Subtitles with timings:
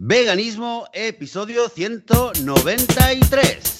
[0.00, 3.77] Veganismo, episodio 193.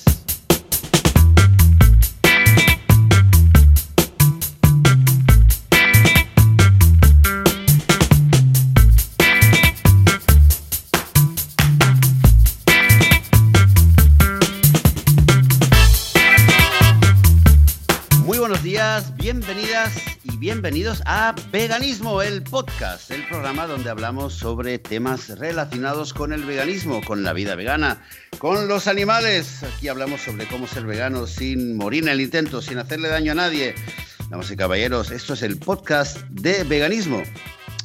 [20.48, 27.02] Bienvenidos a Veganismo, el podcast, el programa donde hablamos sobre temas relacionados con el veganismo,
[27.04, 28.02] con la vida vegana,
[28.38, 29.62] con los animales.
[29.62, 33.34] Aquí hablamos sobre cómo ser vegano sin morir en el intento, sin hacerle daño a
[33.34, 33.74] nadie.
[34.30, 37.22] Damas y caballeros, esto es el podcast de veganismo.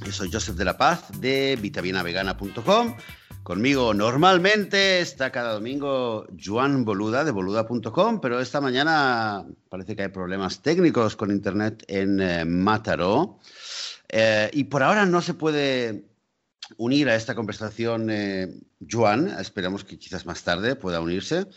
[0.06, 2.96] Yo soy Joseph de la Paz de vitaminavegana.com.
[3.42, 10.10] Conmigo normalmente está cada domingo Juan Boluda de boluda.com, pero esta mañana parece que hay
[10.10, 13.40] problemas técnicos con internet en eh, Mataró.
[14.10, 16.04] Eh, y por ahora no se puede
[16.78, 18.60] unir a esta conversación eh,
[18.90, 21.48] Juan, esperamos que quizás más tarde pueda unirse.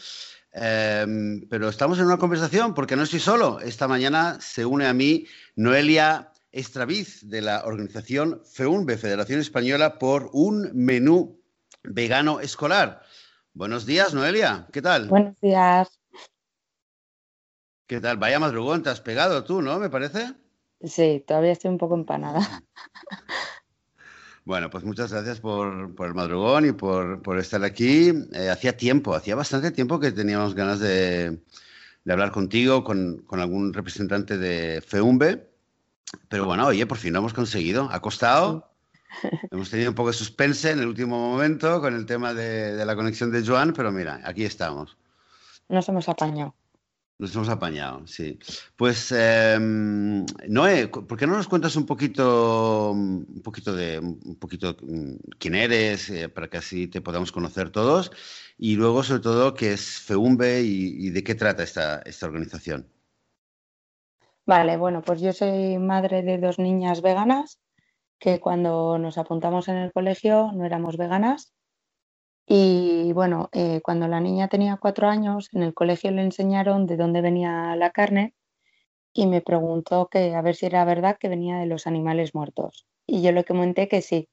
[0.53, 1.07] Eh,
[1.51, 3.61] pero estamos en una conversación porque no estoy solo.
[3.61, 10.31] Esta mañana se une a mí Noelia Estraviz de la organización FEUNBE, Federación Española por
[10.33, 11.39] un menú
[11.83, 13.03] vegano escolar.
[13.53, 14.67] Buenos días, Noelia.
[14.73, 15.09] ¿Qué tal?
[15.09, 16.01] Buenos días.
[17.87, 18.17] ¿Qué tal?
[18.17, 19.79] Vaya madrugón, te has pegado tú, ¿no?
[19.79, 20.33] Me parece.
[20.83, 22.41] Sí, todavía estoy un poco empanada.
[24.47, 28.13] Bueno, pues muchas gracias por, por el madrugón y por, por estar aquí.
[28.33, 31.41] Eh, hacía tiempo, hacía bastante tiempo que teníamos ganas de,
[32.05, 35.56] de hablar contigo, con, con, algún representante de FEUMBE.
[36.29, 37.89] Pero bueno, oye, por fin lo hemos conseguido.
[37.91, 38.71] Ha costado.
[39.51, 42.85] Hemos tenido un poco de suspense en el último momento con el tema de, de
[42.85, 44.97] la conexión de Joan, pero mira, aquí estamos.
[45.69, 46.55] Nos hemos apañado.
[47.19, 48.39] Nos hemos apañado, sí.
[48.77, 54.77] Pues, eh, Noé, ¿por qué no nos cuentas un poquito, un poquito de, un poquito
[55.39, 58.13] quién eres, eh, para que así te podamos conocer todos?
[58.59, 62.87] Y luego, sobre todo, qué es FEUMBE y, y de qué trata esta, esta organización.
[64.47, 67.59] Vale, bueno, pues yo soy madre de dos niñas veganas
[68.21, 71.53] que cuando nos apuntamos en el colegio no éramos veganas
[72.47, 76.97] y bueno, eh, cuando la niña tenía cuatro años, en el colegio le enseñaron de
[76.97, 78.35] dónde venía la carne
[79.15, 82.87] y me preguntó que a ver si era verdad que venía de los animales muertos.
[83.07, 84.29] Y yo le comenté que sí.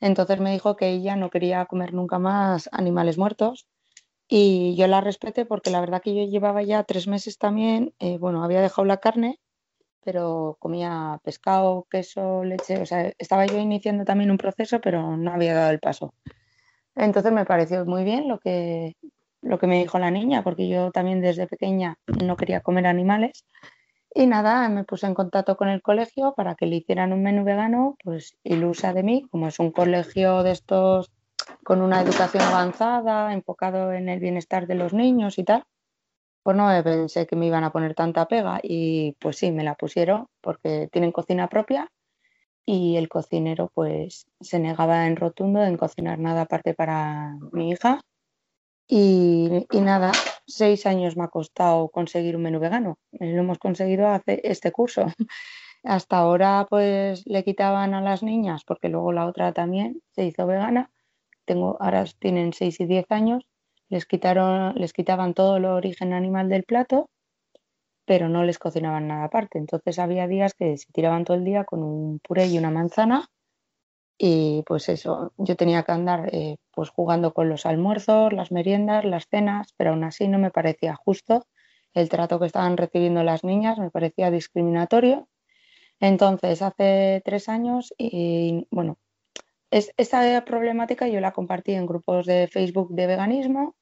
[0.00, 3.66] Entonces me dijo que ella no quería comer nunca más animales muertos
[4.28, 8.18] y yo la respeté porque la verdad que yo llevaba ya tres meses también, eh,
[8.18, 9.40] bueno, había dejado la carne,
[10.04, 15.32] pero comía pescado, queso, leche, o sea, estaba yo iniciando también un proceso, pero no
[15.32, 16.14] había dado el paso.
[16.96, 18.96] Entonces me pareció muy bien lo que,
[19.42, 23.44] lo que me dijo la niña, porque yo también desde pequeña no quería comer animales.
[24.14, 27.44] Y nada, me puse en contacto con el colegio para que le hicieran un menú
[27.44, 31.10] vegano, pues ilusa de mí, como es un colegio de estos
[31.64, 35.64] con una educación avanzada, enfocado en el bienestar de los niños y tal,
[36.44, 39.74] pues no pensé que me iban a poner tanta pega y pues sí, me la
[39.74, 41.90] pusieron porque tienen cocina propia
[42.66, 48.00] y el cocinero pues se negaba en rotundo en cocinar nada aparte para mi hija
[48.86, 50.12] y, y, nada,
[50.46, 52.98] seis años me ha costado conseguir un menú vegano.
[53.12, 55.06] Lo hemos conseguido hace este curso.
[55.82, 60.46] Hasta ahora pues le quitaban a las niñas porque luego la otra también se hizo
[60.46, 60.90] vegana.
[61.46, 63.46] Tengo, ahora tienen seis y diez años.
[63.88, 67.08] Les, quitaron, les quitaban todo el origen animal del plato
[68.06, 69.58] pero no les cocinaban nada aparte.
[69.58, 73.30] Entonces había días que se tiraban todo el día con un puré y una manzana
[74.18, 79.04] y pues eso, yo tenía que andar eh, pues jugando con los almuerzos, las meriendas,
[79.04, 81.46] las cenas, pero aún así no me parecía justo
[81.94, 85.28] el trato que estaban recibiendo las niñas, me parecía discriminatorio.
[86.00, 88.98] Entonces, hace tres años, y bueno,
[89.74, 93.74] es, esta problemática yo la compartí en grupos de Facebook de veganismo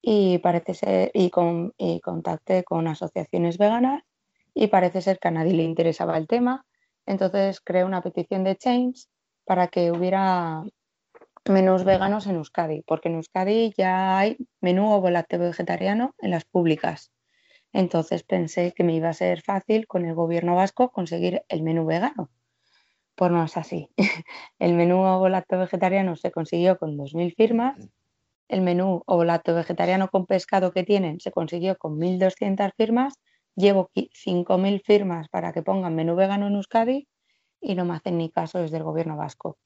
[0.00, 4.02] y parece ser, y, con, y contacté con asociaciones veganas
[4.54, 6.64] y parece ser que a nadie le interesaba el tema.
[7.04, 9.06] Entonces creé una petición de Change
[9.44, 10.64] para que hubiera
[11.46, 16.46] menús veganos en Euskadi, porque en Euskadi ya hay menú ovo lácteo vegetariano en las
[16.46, 17.12] públicas.
[17.74, 21.84] Entonces pensé que me iba a ser fácil con el gobierno vasco conseguir el menú
[21.84, 22.30] vegano.
[23.22, 23.88] Pues no es así.
[24.58, 27.76] El menú ovo lácteo vegetariano se consiguió con 2.000 firmas
[28.48, 33.14] el menú o lácteo vegetariano con pescado que tienen se consiguió con 1.200 firmas.
[33.54, 37.06] Llevo 5.000 firmas para que pongan menú vegano en Euskadi
[37.60, 39.56] y no me hacen ni caso desde el gobierno vasco.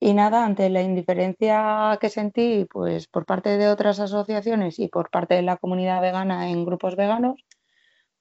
[0.00, 5.10] Y nada, ante la indiferencia que sentí pues, por parte de otras asociaciones y por
[5.10, 7.44] parte de la comunidad vegana en grupos veganos,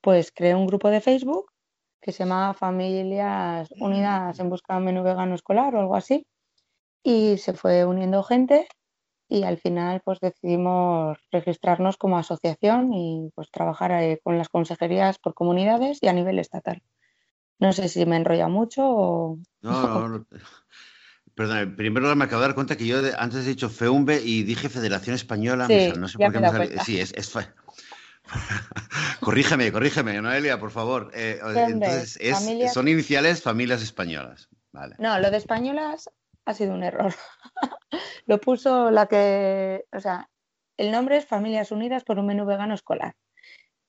[0.01, 1.50] pues creé un grupo de Facebook
[2.01, 6.25] que se llama Familias Unidas en Busca de un Menú Vegano Escolar o algo así.
[7.03, 8.67] Y se fue uniendo gente
[9.27, 15.19] y al final pues decidimos registrarnos como asociación y pues trabajar eh, con las consejerías
[15.19, 16.81] por comunidades y a nivel estatal.
[17.57, 19.39] No sé si me enrolla mucho o...
[19.61, 20.25] No, no,
[21.35, 24.67] Perdón, primero me acabo de dar cuenta que yo antes he dicho FEUMBE y dije
[24.67, 25.65] Federación Española.
[25.67, 26.79] Sí, no sé por qué me sale.
[26.83, 27.33] Sí, es, es...
[29.19, 31.11] corrígeme, corrígeme, Noelia, por favor.
[31.13, 32.19] Eh, entonces,
[32.73, 34.49] son iniciales familias españolas.
[34.71, 34.95] Vale.
[34.99, 36.09] No, lo de españolas
[36.45, 37.13] ha sido un error.
[38.25, 40.29] lo puso la que, o sea,
[40.77, 43.15] el nombre es Familias Unidas por un menú vegano escolar.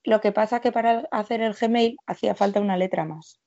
[0.04, 3.40] Lo que pasa que para hacer el Gmail hacía falta una letra más.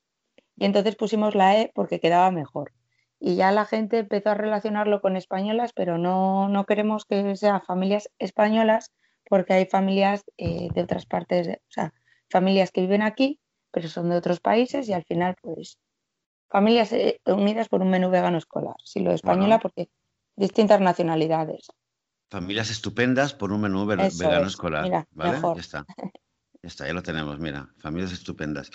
[0.56, 2.72] Y entonces pusimos la E porque quedaba mejor.
[3.18, 7.60] Y ya la gente empezó a relacionarlo con españolas, pero no, no queremos que sea
[7.60, 8.92] familias españolas
[9.28, 11.92] porque hay familias eh, de otras partes, o sea,
[12.30, 13.40] familias que viven aquí,
[13.70, 15.78] pero son de otros países y al final, pues,
[16.48, 18.76] familias eh, unidas por un menú vegano escolar.
[18.84, 19.88] Si lo española, porque
[20.36, 21.68] distintas nacionalidades.
[22.30, 25.06] Familias estupendas por un menú vegano escolar.
[25.12, 25.40] ¿Vale?
[25.42, 25.86] Ya está.
[26.66, 27.68] Ya está, ya lo tenemos, mira.
[27.78, 28.72] Familias estupendas.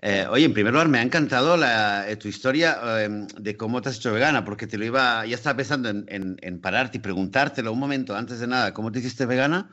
[0.00, 3.88] Eh, oye, en primer lugar, me ha encantado eh, tu historia em, de cómo te
[3.88, 7.80] has hecho vegana, porque te lo iba, ya estaba pensando en, pararte y preguntártelo un
[7.80, 9.72] momento, antes de nada, ¿cómo te hiciste vegana?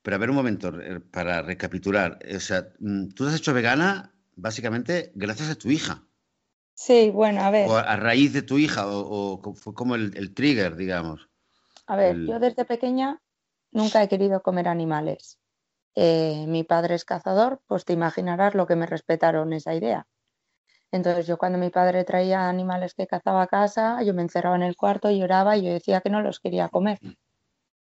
[0.00, 2.20] Pero a ver un momento, eh, para recapitular.
[2.34, 6.06] O sea, mm, tú te has hecho vegana básicamente gracias a tu hija.
[6.72, 7.68] Sí, bueno, a ver.
[7.68, 11.28] O a, raíz de tu hija, o, fue como el, trigger, digamos.
[11.86, 13.20] A ver, yo desde pequeña
[13.72, 15.38] nunca he querido comer animales.
[15.94, 20.06] Eh, mi padre es cazador, pues te imaginarás lo que me respetaron esa idea.
[20.92, 24.62] Entonces yo cuando mi padre traía animales que cazaba a casa, yo me encerraba en
[24.62, 27.00] el cuarto, lloraba y yo decía que no los quería comer.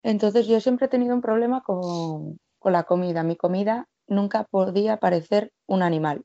[0.03, 3.24] Entonces yo siempre he tenido un problema con, con la comida.
[3.24, 6.24] Mi comida nunca podía parecer un animal.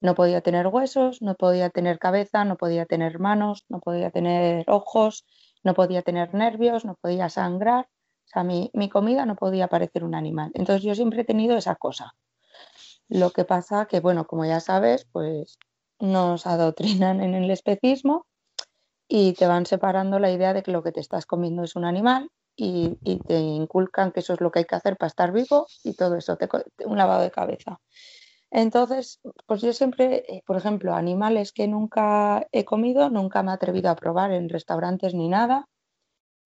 [0.00, 4.64] No podía tener huesos, no podía tener cabeza, no podía tener manos, no podía tener
[4.68, 5.24] ojos,
[5.64, 7.88] no podía tener nervios, no podía sangrar.
[8.28, 10.50] O sea, mi, comida no podía parecer un animal.
[10.54, 12.12] Entonces yo siempre he tenido esa cosa.
[13.08, 15.58] Lo que pasa que, bueno, como ya sabes, pues
[15.98, 18.26] nos adoctrinan en el especismo
[19.08, 21.86] y te van separando la idea de que lo que te estás comiendo es un
[21.86, 22.96] animal y,
[23.26, 26.16] te inculcan que eso es lo que hay que hacer para estar vivo y todo
[26.16, 26.48] eso, te,
[26.84, 27.80] un lavado de cabeza.
[28.50, 33.54] Entonces, pues yo siempre, eh, por ejemplo, animales que nunca he comido, nunca me he
[33.54, 35.66] atrevido a probar en restaurantes ni nada.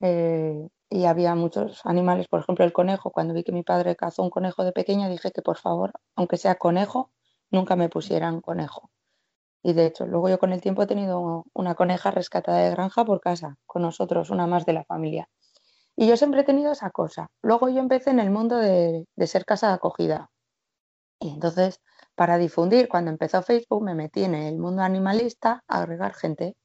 [0.00, 3.10] Eh, y había muchos animales, por ejemplo, el conejo.
[3.10, 6.36] Cuando vi que mi padre cazó un conejo de pequeña, dije que por favor, aunque
[6.36, 7.10] sea conejo,
[7.50, 8.90] nunca me pusieran conejo.
[9.62, 13.04] Y de hecho, luego yo con el tiempo he tenido una coneja rescatada de granja
[13.04, 15.28] por casa, con nosotros, una más de la familia.
[15.96, 17.30] Y yo siempre he tenido esa cosa.
[17.42, 20.30] Luego yo empecé en el mundo de, de ser casa de acogida.
[21.20, 21.80] Y entonces
[22.14, 26.56] para difundir, cuando empezó Facebook, me metí en el mundo animalista a agregar gente.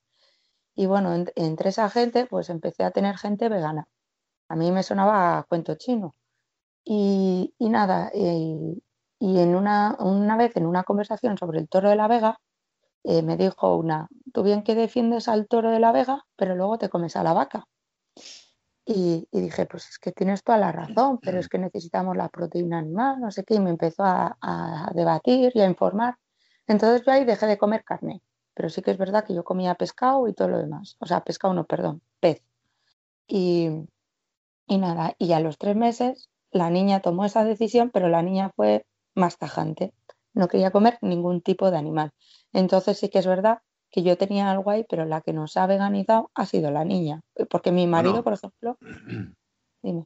[0.76, 3.88] Y bueno, entre esa gente, pues empecé a tener gente vegana.
[4.50, 6.16] A mí me sonaba cuento chino.
[6.84, 8.82] Y, nada, y,
[9.20, 12.40] en una, una, vez en una conversación sobre el toro de la Vega,
[13.04, 16.78] eh, me dijo una, tú bien que defiendes al toro de la Vega, pero luego
[16.78, 17.68] te comes a la vaca.
[18.86, 22.80] Y, dije, pues es que tienes toda la razón, pero es que necesitamos la proteína
[22.80, 26.18] animal, no sé qué, y me empezó a, debatir y a informar.
[26.68, 28.22] Entonces yo ahí dejé de comer carne,
[28.54, 30.96] pero sí que es verdad que yo comía pescado y todo lo demás.
[31.00, 32.42] O sea, pescado no, perdón, pez.
[33.28, 33.70] Y,
[34.68, 38.52] y nada, y a los tres meses la niña tomó esa decisión, pero la niña
[38.56, 39.94] fue más tajante.
[40.34, 42.12] No quería comer ningún tipo de animal.
[42.54, 45.66] Entonces sí que es verdad que yo tenía algo ahí, pero la que nos ha
[45.66, 47.22] veganizado ha sido la niña.
[47.50, 48.78] Porque mi marido, por ejemplo.
[49.82, 50.06] Dime.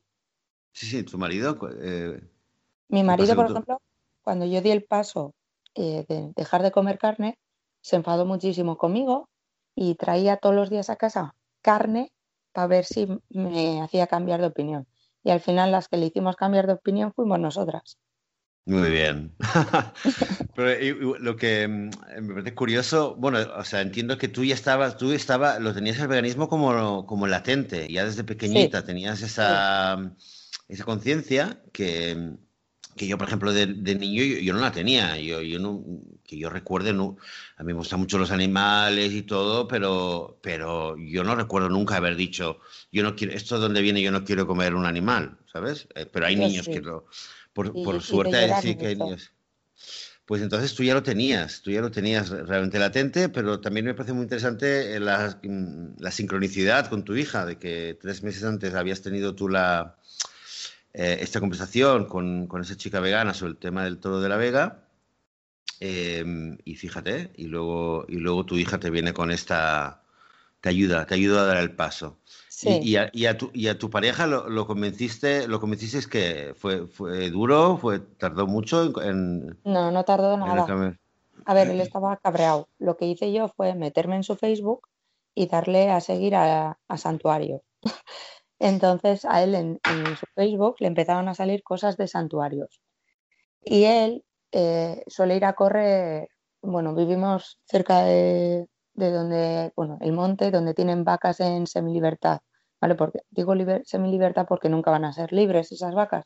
[0.73, 1.57] Sí, sí, tu marido.
[1.81, 2.21] Eh,
[2.89, 3.81] mi marido, por ejemplo,
[4.21, 5.33] cuando yo di el paso
[5.75, 7.37] eh, de dejar de comer carne,
[7.81, 9.27] se enfadó muchísimo conmigo
[9.75, 12.11] y traía todos los días a casa carne
[12.51, 14.87] para ver si me hacía cambiar de opinión.
[15.23, 17.97] Y al final las que le hicimos cambiar de opinión fuimos nosotras.
[18.65, 19.33] Muy bien.
[20.55, 21.89] Pero lo que mm,
[22.21, 25.99] me parece curioso, bueno, o sea, entiendo que tú ya estabas, tú estaba, lo tenías
[25.99, 30.13] el veganismo como, como latente, ya desde pequeñita tenías esa,
[30.67, 32.35] esa conciencia que,
[32.95, 35.17] que, yo, por ejemplo, de, niño yo, no la tenía.
[35.17, 35.83] Yo, yo no,
[36.31, 37.17] que yo recuerde, no,
[37.57, 41.97] a mí me gustan mucho los animales y todo, pero, pero yo no recuerdo nunca
[41.97, 45.37] haber dicho, yo no quiero, esto de donde viene, yo no quiero comer un animal,
[45.51, 45.89] ¿sabes?
[45.93, 47.05] Eh, pero hay niños que lo
[47.51, 48.95] por, suerte decir que
[50.23, 53.93] Pues entonces tú ya lo tenías, tú ya lo tenías realmente latente, pero también me
[53.93, 55.37] parece muy interesante la,
[55.97, 59.97] la sincronicidad con tu hija, de que tres meses antes habías tenido tú la,
[60.93, 64.35] eh, esta conversación con, con, esa chica vegana sobre el tema del toro de la
[64.35, 64.83] vega.
[65.83, 70.03] Em, y fíjate, y luego, y luego tu hija te viene con esta,
[70.61, 72.19] te ayuda, te ayuda a dar el paso.
[72.63, 73.37] ¿Y, a,
[73.79, 79.89] tu, pareja lo, convenciste, lo convenciste que fue, fue duro, fue tardó mucho en, No,
[79.89, 80.99] no tardó nada.
[81.45, 82.69] A ver, él estaba cabreado.
[82.77, 84.87] Lo que hice yo fue meterme en su Facebook
[85.33, 87.63] y darle a seguir a, Santuario.
[88.59, 89.79] Entonces a él en,
[90.15, 92.79] su Facebook le empezaron a salir cosas de santuarios.
[93.63, 96.29] Y él eh, suele ir a correr,
[96.61, 102.39] bueno, vivimos cerca de, de donde, bueno, el monte donde tienen vacas en semilibertad,
[102.79, 102.95] ¿vale?
[102.95, 103.53] Porque digo
[103.83, 106.25] semilibertad porque nunca van a ser libres esas vacas,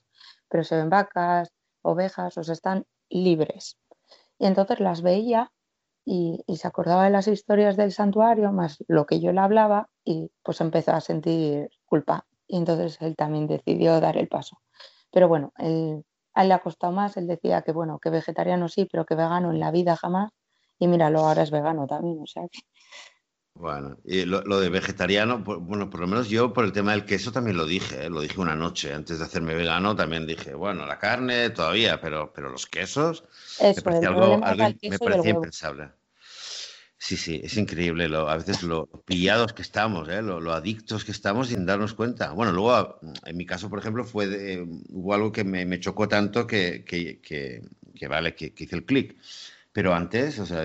[0.50, 1.51] pero se ven vacas,
[1.82, 3.77] ovejas, o sea, están libres.
[4.39, 5.51] Y entonces las veía
[6.05, 10.32] y, se acordaba de las historias del santuario, más lo que yo le hablaba, y
[10.44, 12.25] pues empezó a sentir culpa.
[12.48, 14.58] Y entonces él también decidió dar el paso.
[15.12, 16.03] Pero bueno, él,
[16.36, 19.15] a él le ha costado más, él decía que bueno, que vegetariano sí, pero que
[19.15, 20.32] vegano en la vida jamás.
[20.77, 22.60] Y míralo, ahora es vegano también, o sea que...
[23.58, 27.32] Bueno, y lo, de vegetariano, bueno, por lo menos yo por el tema del queso
[27.32, 28.10] también lo dije, ¿eh?
[28.10, 32.34] lo dije una noche antes de hacerme vegano, también dije, bueno, la carne todavía, pero,
[32.34, 33.24] pero los quesos
[33.62, 35.92] me parecía algo, me parecía impensable.
[36.97, 40.21] Sí, sí, es increíble lo, a veces lo pillados que estamos, ¿eh?
[40.21, 42.31] lo, adictos que estamos sin darnos cuenta.
[42.31, 46.83] Bueno, luego en mi caso, por ejemplo, fue hubo algo que me, chocó tanto que,
[46.85, 49.15] que, que, vale, que, hice el clic.
[49.71, 50.63] Pero antes, o sea,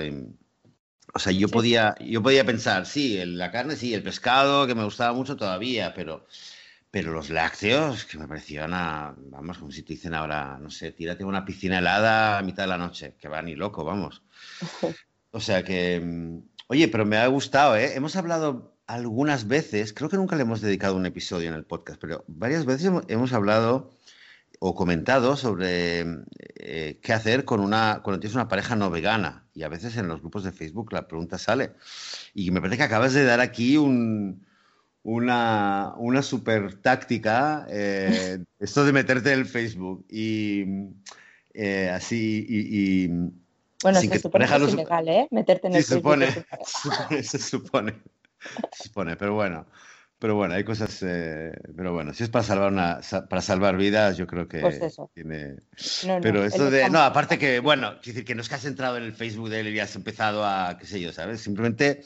[1.13, 4.85] o sea, yo, podía, yo podía pensar, sí, la carne, sí, el pescado, que me
[4.85, 6.27] gustaba mucho todavía, pero,
[6.91, 10.93] pero los lácteos, que me parecían, a, vamos, como si te dicen ahora, no sé,
[10.93, 14.23] tírate una piscina helada a mitad de la noche, que va ni loco, vamos.
[15.31, 17.95] O sea que, mm, oye, pero me ha gustado, ¿eh?
[17.95, 22.01] Hemos hablado algunas veces, creo que nunca le hemos dedicado un episodio en el podcast,
[22.01, 23.91] pero varias veces hemos hablado
[24.59, 26.05] o comentado sobre
[26.57, 29.47] eh, qué hacer con una, cuando tienes una pareja no vegana.
[29.55, 31.73] Y a veces en los grupos de Facebook la pregunta sale.
[32.35, 34.45] Y me parece que acabas de dar aquí un,
[35.03, 40.05] una, una super táctica, eh, esto de meterte en el Facebook.
[40.11, 40.65] Y
[41.55, 43.09] eh, así, y,
[43.83, 45.29] bueno, se supone que es ilegal, ¿eh?
[45.31, 46.17] Meterte en el Facebook.
[47.23, 48.03] se supone,
[48.73, 49.67] se supone, pero bueno.
[50.19, 54.19] Pero bueno, hay cosas, eh, pero bueno, si es para salvar una, para salvar vidas,
[54.19, 55.11] yo creo que pues eso.
[55.15, 55.57] tiene.
[56.21, 59.05] pero eso de, no, aparte que, bueno, decir que no es que has entrado en
[59.05, 61.41] el Facebook de él y has empezado a, qué sé yo, ¿sabes?
[61.41, 62.03] Simplemente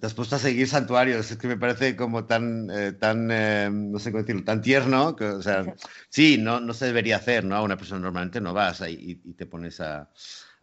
[0.00, 3.70] te has puesto a seguir santuarios, es que me parece como tan, eh, tan, eh,
[3.70, 5.64] no sé cómo decirlo, tan tierno, que, o sea,
[6.08, 7.56] sí, no, no se debería hacer, ¿no?
[7.56, 10.10] A una persona normalmente no vas ahí y, te pones a,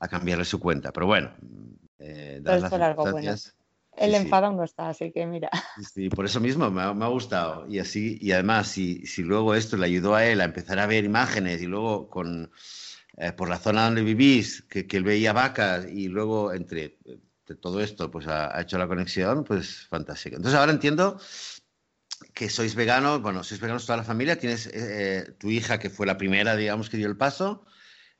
[0.03, 1.31] a, cambiarle su cuenta, pero bueno,
[1.99, 3.35] eh, las algo bueno.
[3.95, 5.49] El enfado no está, así que mira.
[5.93, 7.67] Sí, por eso mismo me ha, gustado.
[7.69, 10.87] Y así, y además, si, si, luego esto le ayudó a él a empezar a
[10.87, 12.51] ver imágenes y luego con
[13.17, 16.97] eh, por la zona donde vivís, que, que, él veía vacas y luego entre,
[17.61, 20.35] todo esto pues ha, hecho la conexión, pues fantástico.
[20.35, 21.19] Entonces ahora entiendo
[22.33, 26.07] que sois veganos, bueno, sois veganos toda la familia, tienes eh, tu hija que fue
[26.07, 27.65] la primera, digamos, que dio el paso,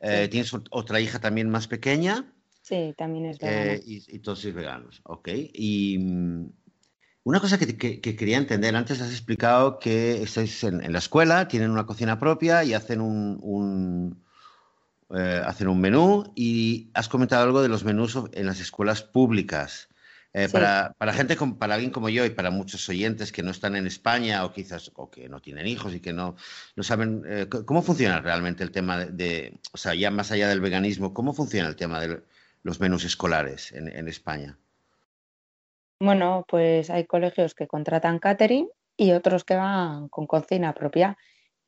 [0.04, 2.34] eh, tienes otra hija también más pequeña.
[2.62, 3.38] Sí, también es.
[3.42, 5.30] Eh, y, todos sois veganos, ok.
[5.54, 6.46] Y mm,
[7.24, 11.86] una cosa que, quería entender, antes has explicado que estáis en, la escuela, tienen una
[11.86, 14.22] cocina propia y hacen un,
[15.10, 19.88] eh, hacen un menú y has comentado algo de los menús en las escuelas públicas.
[20.34, 23.76] Eh, para, para, gente, para alguien como yo y para muchos oyentes que no están
[23.76, 26.36] en España o quizás o que no tienen hijos y que no,
[26.76, 27.24] no saben
[27.66, 31.34] cómo funciona realmente el tema de, de, o sea, ya más allá del veganismo, cómo
[31.34, 32.24] funciona el tema del,
[32.64, 34.58] los menús escolares en, España?
[36.00, 41.18] Bueno, pues hay colegios que contratan catering y otros que van con cocina propia.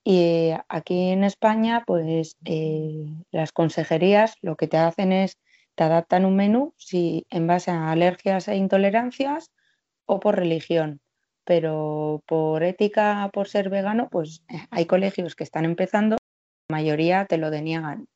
[0.03, 5.37] Y aquí en España, pues eh, las consejerías lo que te hacen es
[5.75, 9.51] te adaptan un menú si en base a alergias e intolerancias
[10.05, 11.01] o por religión.
[11.43, 16.17] Pero por ética, por ser vegano, pues eh, hay colegios que están empezando,
[16.69, 18.07] la mayoría te lo deniegan.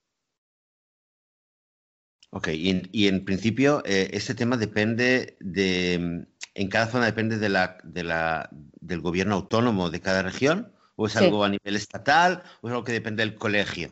[2.31, 7.77] Ok, y en, principio eh, este tema depende de, en cada zona depende de la,
[7.83, 12.67] de la, del gobierno autónomo de cada región, o es algo a nivel estatal, o
[12.67, 13.89] es algo que depende del colegio.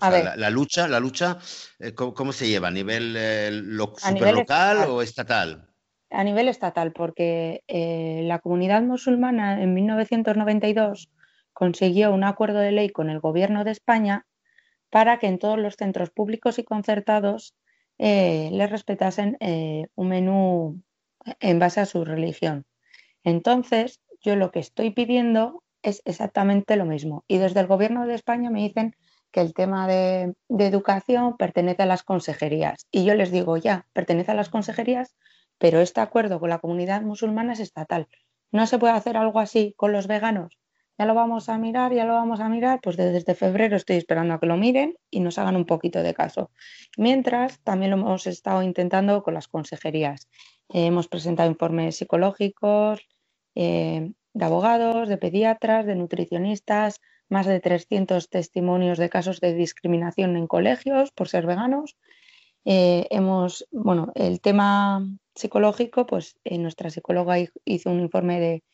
[0.00, 1.38] La, lucha, la lucha,
[1.78, 2.68] eh, ¿cómo, se lleva?
[2.68, 5.68] ¿A nivel eh, local o estatal?
[6.10, 11.10] A nivel estatal, porque la comunidad musulmana en 1992
[11.52, 14.26] consiguió un acuerdo de ley con el gobierno de España
[14.90, 17.54] para que en todos los centros públicos y concertados
[17.98, 20.82] eh, les respetasen eh, un menú
[21.40, 22.66] en base a su religión.
[23.24, 27.24] Entonces, yo lo que estoy pidiendo es exactamente lo mismo.
[27.26, 28.94] Y desde el Gobierno de España me dicen
[29.36, 32.86] que el tema de, educación pertenece a las consejerías.
[32.90, 35.14] Y yo les digo, ya, pertenece a las consejerías,
[35.58, 38.08] pero este acuerdo con la comunidad musulmana es estatal.
[38.50, 40.56] ¿No se puede hacer algo así con los veganos?
[40.96, 44.32] Ya lo vamos a mirar, ya lo vamos a mirar, pues desde febrero estoy esperando
[44.32, 46.50] a que lo miren y nos hagan un poquito de caso.
[46.96, 50.30] Mientras, también lo hemos estado intentando con las consejerías.
[50.70, 53.06] hemos presentado informes psicológicos
[53.54, 60.36] eh, de abogados, de pediatras, de nutricionistas, más de 300 testimonios de casos de discriminación
[60.36, 61.96] en colegios por ser veganos.
[62.64, 68.64] Eh, hemos, bueno, el tema psicológico, pues eh, nuestra psicóloga hizo un informe de,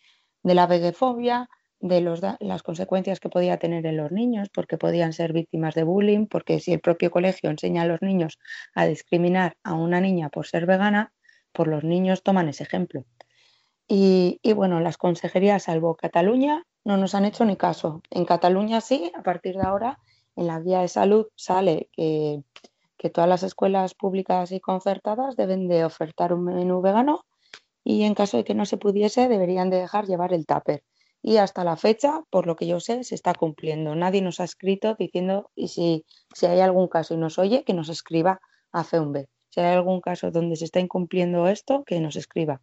[0.43, 1.49] de la vegefobia,
[1.81, 2.01] de
[2.41, 6.61] las consecuencias que podía tener en los niños, porque podían ser víctimas de bullying, porque
[6.61, 8.39] si el propio colegio enseña a los niños
[8.75, 11.13] a discriminar a una niña por ser vegana,
[11.53, 13.05] pues los niños toman ese ejemplo.
[13.89, 18.03] Y, bueno, las consejerías, salvo Cataluña, no nos han hecho ni caso.
[18.11, 19.99] En Cataluña sí, a partir de ahora,
[20.37, 22.43] en la guía de salud sale que,
[22.97, 27.25] que todas las escuelas públicas y concertadas deben de ofertar un menú vegano
[27.85, 30.83] y en caso de que no se pudiese, deberían de dejar llevar el tupper
[31.23, 33.95] y hasta la fecha, por lo que yo sé, se está cumpliendo.
[33.95, 37.75] Nadie nos ha escrito diciendo, y si, si hay algún caso y nos oye, que
[37.75, 38.41] nos escriba
[38.73, 39.27] a FEUMB.
[39.51, 42.61] Si hay algún caso donde se está incumpliendo esto, que nos escriba.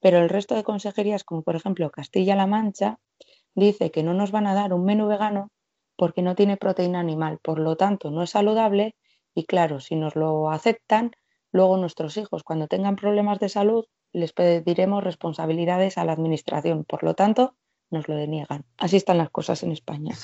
[0.00, 2.98] Pero el resto de consejerías, como por ejemplo Castilla-La Mancha,
[3.54, 5.50] dice que no nos van a dar un menú vegano
[5.96, 8.94] porque no tiene proteína animal, por lo tanto no es saludable
[9.34, 11.12] y claro, si nos lo aceptan,
[11.52, 16.84] luego nuestros hijos cuando tengan problemas de salud les pediremos responsabilidades a la administración.
[16.84, 17.56] Por lo tanto,
[17.90, 18.64] nos lo deniegan.
[18.76, 20.14] Así están las cosas en España.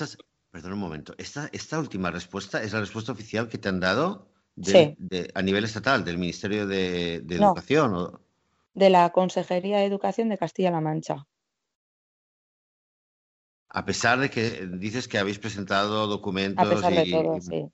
[0.51, 4.27] perdón un momento, esta, esta última respuesta es la respuesta oficial que te han dado
[5.33, 7.93] a nivel estatal, del Ministerio de, Educación.
[7.93, 8.19] ¿o?
[8.73, 11.27] De la Consejería de Educación de Castilla-La Mancha.
[13.69, 16.65] A pesar de que dices que habéis presentado documentos.
[16.65, 17.71] A pesar de todo, sí.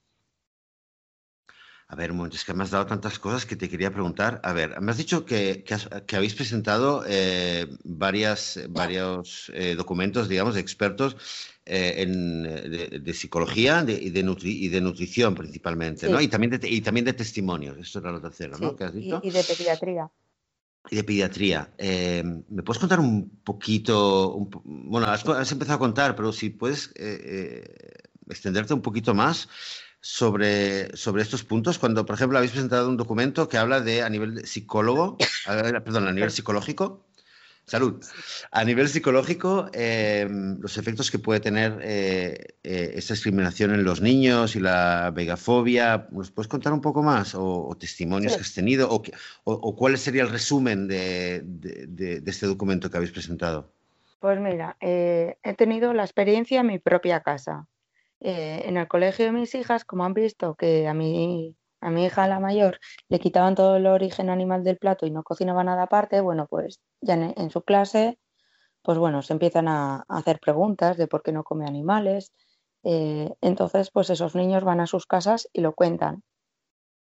[1.88, 4.42] A ver, es que me has dado tantas cosas que te quería preguntar.
[4.44, 5.64] A ver, me has dicho que,
[6.14, 11.16] habéis presentado eh, varias, varios eh, documentos, digamos, de expertos
[11.64, 16.20] eh, de, psicología y, de y de nutrición principalmente, ¿no?
[16.20, 18.76] Y también, de, y también de testimonios, esto era lo tercero, ¿no?
[18.80, 19.22] has dicho?
[19.24, 20.10] Y, de pediatría.
[20.90, 21.70] Y de pediatría.
[21.80, 24.48] ¿Me puedes contar un poquito?
[24.64, 26.94] bueno, has, empezado a contar, pero si puedes
[28.28, 29.48] extenderte un poquito más
[30.02, 34.10] sobre, sobre estos puntos cuando, por ejemplo, habéis presentado un documento que habla de a
[34.10, 37.08] nivel psicólogo, perdón, a nivel psicológico,
[37.66, 38.04] salud,
[38.52, 40.28] a nivel psicológico, eh,
[40.60, 46.08] los efectos que puede tener eh, eh, esta discriminación en los niños y la vegafobia.
[46.12, 47.36] ¿Nos puedes contar un poco más?
[47.36, 48.90] ¿O, testimonios que has tenido?
[48.90, 49.02] O,
[49.44, 53.72] o, cuál sería el resumen de, de, este documento que habéis presentado?
[54.20, 57.68] Pues mira, he tenido la experiencia en mi propia casa.
[58.28, 62.06] Eh, en el colegio de mis hijas, como han visto que a mi, a mi
[62.06, 65.84] hija, la mayor, le quitaban todo el origen animal del plato y no cocinaba nada
[65.84, 68.18] aparte, bueno, pues ya en, su clase,
[68.82, 72.34] pues bueno, se empiezan a, hacer preguntas de por qué no come animales.
[72.84, 76.24] Eh, entonces, pues esos niños van a sus casas y lo cuentan.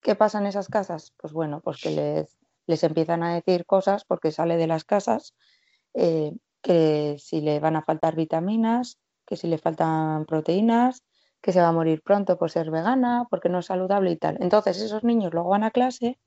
[0.03, 1.15] ¿Qué pasa en esas casas?
[1.17, 5.35] Pues bueno, pues que les, les empiezan a decir cosas porque sale de las casas,
[5.95, 11.03] eh, que si le van a faltar vitaminas, que si le faltan proteínas,
[11.45, 14.39] que se va a morir pronto por ser vegana, porque no es saludable y tal.
[14.41, 16.19] Entonces esos niños luego van a clase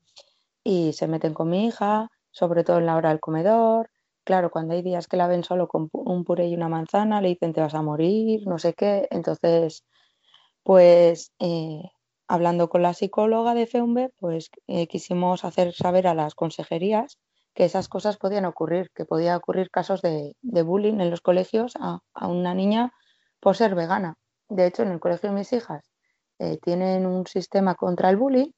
[0.62, 3.90] y se meten con mi hija, sobre todo en la hora del comedor.
[4.22, 7.30] Claro, cuando hay días que la ven solo con un puré y una manzana, le
[7.30, 9.08] dicen te vas a morir, no sé qué.
[9.10, 9.84] Entonces,
[10.62, 11.82] pues eh,
[12.28, 17.18] hablando con la psicóloga de FEUMBE, pues eh, quisimos hacer saber a las consejerías
[17.54, 22.00] que esas cosas podían ocurrir, que podía ocurrir casos de, bullying en los colegios a,
[22.14, 22.92] a una niña
[23.40, 24.16] por ser vegana
[24.48, 25.90] de hecho, en el colegio de mis hijas
[26.38, 28.50] eh, tienen un sistema contra el bullying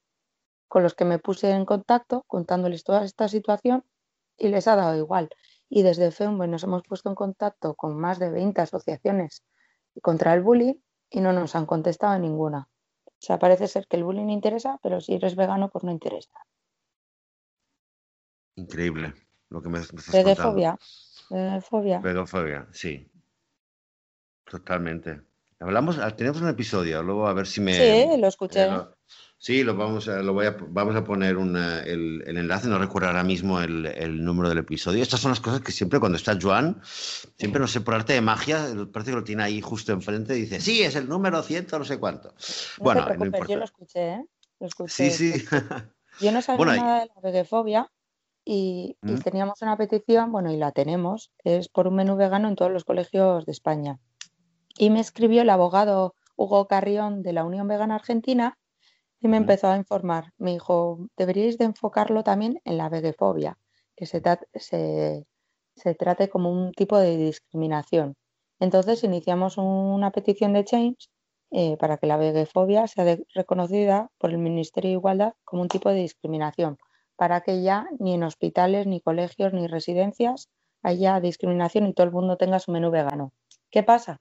[0.69, 3.85] con los que me puse en contacto contándoles toda esta situación
[4.37, 5.29] y les ha dado igual.
[5.69, 9.43] Y desde FEUMBE nos hemos puesto en contacto con más de 20 asociaciones
[10.03, 10.75] contra el bullying
[11.11, 12.69] y no nos han contestado ninguna.
[13.07, 16.31] O sea, parece ser que el bullying interesa, pero si eres vegano, pues no interesa.
[18.55, 19.15] Increíble
[19.49, 20.79] lo que me, estás Vegofobia.
[22.01, 23.11] Vegofobia, sí.
[24.45, 25.30] Totalmente.
[25.61, 27.75] Hablamos, ah, tenemos un episodio, luego a ver si me.
[27.75, 28.65] Sí, lo escuché.
[28.65, 28.79] Eh,
[29.37, 33.25] sí, lo vamos a, lo voy a, vamos a poner el, enlace, no recuerdo ahora
[33.25, 35.03] mismo el, número del episodio.
[35.03, 38.23] Estas son las cosas que siempre cuando está Joan, siempre no sé, por arte de
[38.23, 41.79] magia, parece que lo tiene ahí justo enfrente y dice, sí, es el número ciento,
[41.79, 42.33] no sé cuánto.
[42.79, 43.47] bueno, no importa.
[43.47, 44.25] yo lo escuché, ¿eh?
[44.61, 45.11] Lo escuché.
[45.11, 45.45] Sí, sí.
[46.21, 47.91] Yo no sabía nada de la vegefobia
[48.45, 49.21] y, y, ¿Mm?
[49.21, 52.85] teníamos una petición, bueno, y la tenemos, es por un menú vegano en todos los
[52.85, 54.01] colegios de España.
[54.79, 58.59] Y me escribió el abogado Hugo Carrión de la Unión Vegana Argentina
[59.21, 60.33] y me empezó a informar.
[60.39, 63.59] Me dijo, deberíais de enfocarlo también en la vegefobia,
[63.97, 64.23] que se,
[65.75, 68.17] se trate como un tipo de discriminación.
[68.59, 71.09] Entonces iniciamos una petición de Change
[71.51, 75.89] eh, para que la vegefobia sea reconocida por el Ministerio de Igualdad como un tipo
[75.89, 76.79] de discriminación,
[77.17, 80.49] para que ya ni en hospitales, ni colegios, ni residencias
[80.83, 83.33] haya discriminación y todo el mundo tenga su menú vegano.
[83.71, 84.21] ¿Qué pasa?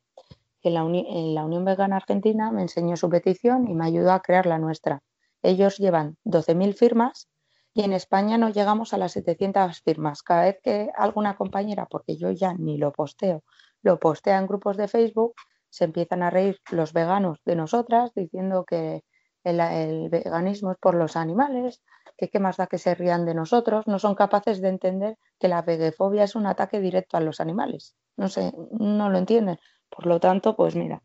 [0.61, 4.45] Que en la Unión Vegana Argentina me enseñó su petición y me ayudó a crear
[4.45, 5.01] la nuestra.
[5.41, 7.29] Ellos llevan 12.000 firmas
[7.73, 10.21] y en España no llegamos a las 700 firmas.
[10.21, 13.43] Cada vez que alguna compañera, porque yo ya ni lo posteo,
[13.81, 15.35] lo postea en grupos de Facebook,
[15.69, 19.03] se empiezan a reír los veganos de nosotras diciendo que
[19.43, 21.81] el, veganismo es por los animales,
[22.17, 25.47] que qué más da que se rían de nosotros, no son capaces de entender que
[25.47, 27.95] la vegefobia es un ataque directo a los animales.
[28.17, 29.57] No sé, no lo entienden.
[29.89, 31.01] Por lo tanto, pues mira,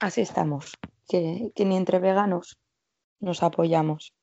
[0.00, 0.72] así estamos,
[1.08, 2.58] que ni entre veganos
[3.20, 4.14] nos apoyamos.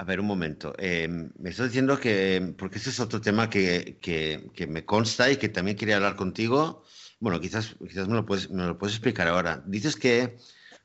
[0.00, 0.74] A ver, un momento.
[0.78, 5.36] Eh, me estás diciendo que, porque ese es otro tema que, que, me consta y
[5.36, 6.84] que también quería hablar contigo.
[7.18, 9.60] Bueno, quizás, quizás me, lo puedes, me lo puedes explicar ahora.
[9.66, 10.36] Dices que,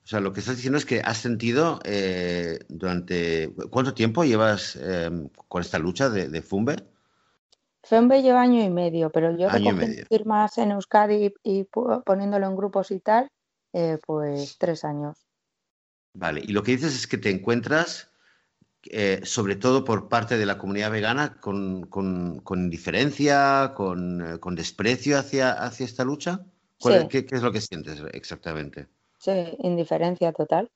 [0.03, 4.79] o sea, lo que estás diciendo es que has sentido eh, durante, ¿cuánto tiempo llevas
[4.81, 5.11] eh,
[5.47, 6.75] con esta lucha de, de, Fumbe?
[7.83, 11.63] Fumbe lleva año y medio, pero yo recogí firmas en Euskadi y, y,
[12.05, 13.29] poniéndolo en grupos y tal,
[14.05, 15.27] pues tres años.
[16.13, 18.13] Vale, y lo que dices es que te encuentras
[18.89, 21.89] eh, sobre todo por parte de la comunidad vegana, con,
[22.49, 26.45] indiferencia, eh, con, desprecio hacia, hacia esta lucha?
[27.09, 28.87] ¿Qué, es lo que sientes exactamente?
[29.19, 30.69] Sí, indiferencia total.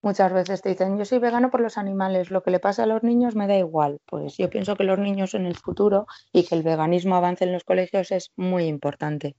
[0.00, 2.86] Muchas veces te dicen, yo soy vegano por los animales, lo que le pasa a
[2.86, 3.98] los niños me da igual.
[4.06, 7.52] Pues yo pienso que los niños en el futuro y que el veganismo avance en
[7.52, 9.34] los colegios es muy importante.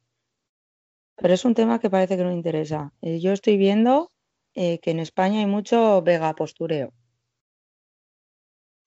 [1.15, 2.93] Pero es un tema que parece que no interesa.
[3.02, 4.12] Eh, yo estoy viendo
[4.54, 6.91] que en España hay mucho vegapostureo.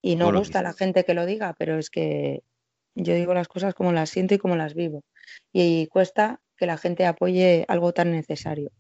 [0.03, 2.43] Y no gusta a la gente que lo diga, pero es que
[2.95, 5.05] yo digo las cosas como las siento y como las vivo.
[5.53, 8.71] Y cuesta que la gente apoye algo tan necesario.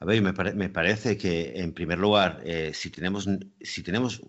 [0.00, 3.26] A ver, me, parece que en primer lugar, eh, si, tenemos,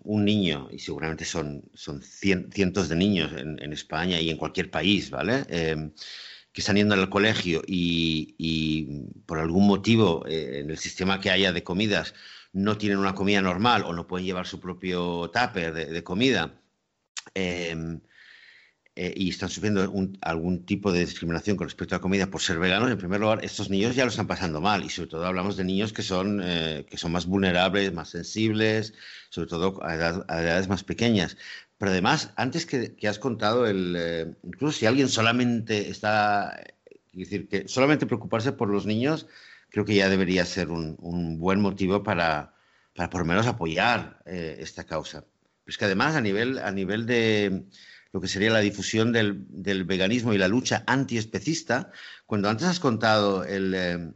[0.02, 5.10] un niño, y seguramente son, son cientos de niños en, España y en cualquier país,
[5.10, 5.44] ¿vale?
[5.48, 5.92] Em,
[6.52, 8.84] que están yendo al colegio y,
[9.26, 12.14] por algún motivo eh, en el sistema que haya de comidas
[12.52, 16.60] no tienen una comida normal o no pueden llevar su propio tupper de, comida
[17.34, 18.00] em,
[18.96, 19.88] eh, y están sufriendo
[20.20, 23.44] algún tipo de discriminación con respecto a la comida por ser veganos, en primer lugar,
[23.44, 26.40] estos niños ya lo están pasando mal y sobre todo hablamos de niños que son,
[26.42, 28.94] eh, que son más vulnerables, más sensibles,
[29.28, 31.36] sobre todo a, edades más pequeñas.
[31.78, 36.60] Pero además, antes que, has contado, el, eh, incluso si alguien solamente está,
[37.12, 39.28] es decir, que solamente preocuparse por los niños,
[39.70, 42.54] creo que ya debería ser un, buen motivo para,
[42.94, 45.22] por lo menos apoyar eh, esta causa.
[45.22, 47.64] Pero es que además a nivel, a nivel de
[48.12, 51.90] lo que sería la difusión del, veganismo y la lucha antiespecista,
[52.26, 54.14] cuando antes has contado el,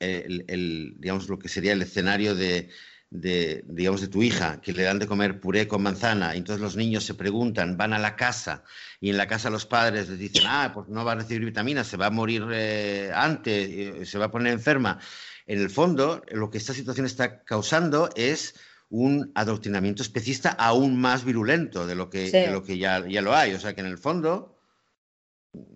[0.00, 2.70] eh, digamos, lo que sería el escenario de,
[3.14, 6.60] de, digamos, de tu hija, que le dan de comer puré con manzana, y entonces
[6.60, 8.64] los niños se preguntan, van a la casa,
[9.00, 11.86] y en la casa los padres les dicen, ah, pues no va a recibir vitaminas,
[11.86, 14.98] se va a morir eh, antes, eh, se va a poner enferma.
[15.46, 18.56] En el fondo, lo que esta situación está causando es
[18.96, 23.52] un adoctrinamiento especista aún más virulento de lo que, lo que ya, ya, lo hay.
[23.52, 24.56] O sea que en el fondo,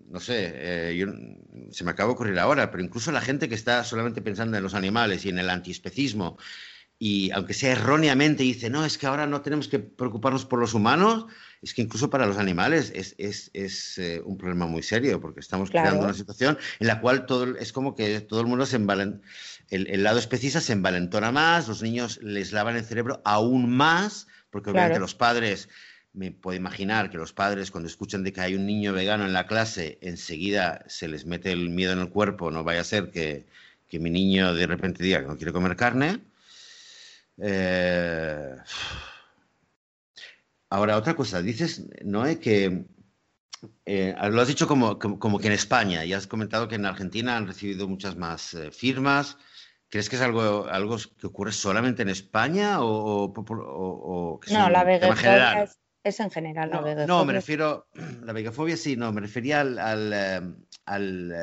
[0.07, 1.05] no sé, eh,
[1.69, 4.63] se me acaba de ocurrir ahora, pero incluso la gente que está solamente pensando en
[4.63, 6.37] los animales y en el antiespecismo
[6.97, 10.73] y aunque sea erróneamente dice, no, es que ahora no tenemos que preocuparnos por los
[10.73, 11.25] humanos,
[11.61, 15.39] es que incluso para los animales es, es, es eh, un problema muy serio, porque
[15.39, 18.77] estamos creando una situación en la cual todo, es como que todo el mundo se
[18.77, 19.23] envalentona,
[19.69, 24.71] el, lado especista se envalentona más, los niños les lavan el cerebro aún más, porque
[24.71, 25.69] obviamente los padres,
[26.13, 29.33] me puedo imaginar que los padres cuando escuchan de que hay un niño vegano en
[29.33, 33.11] la clase, enseguida se les mete el miedo en el cuerpo, no vaya a ser
[33.11, 33.45] que,
[33.87, 36.19] que mi niño de repente diga que no quiere comer carne
[37.37, 38.55] eh,
[40.69, 42.85] ahora, otra cosa, dices, Noé, que
[43.85, 47.37] eh, lo has dicho como, como, que en España, y has comentado que en Argentina
[47.37, 49.37] han recibido muchas más eh, firmas.
[49.89, 53.33] ¿Crees que es algo, algo que ocurre solamente en España o,
[54.51, 55.67] no, la vegafobia
[56.03, 56.69] es, en general.
[56.71, 57.87] No, la no, me refiero,
[58.23, 60.13] la vegafobia sí, no, me refería al, al,
[60.85, 61.33] al,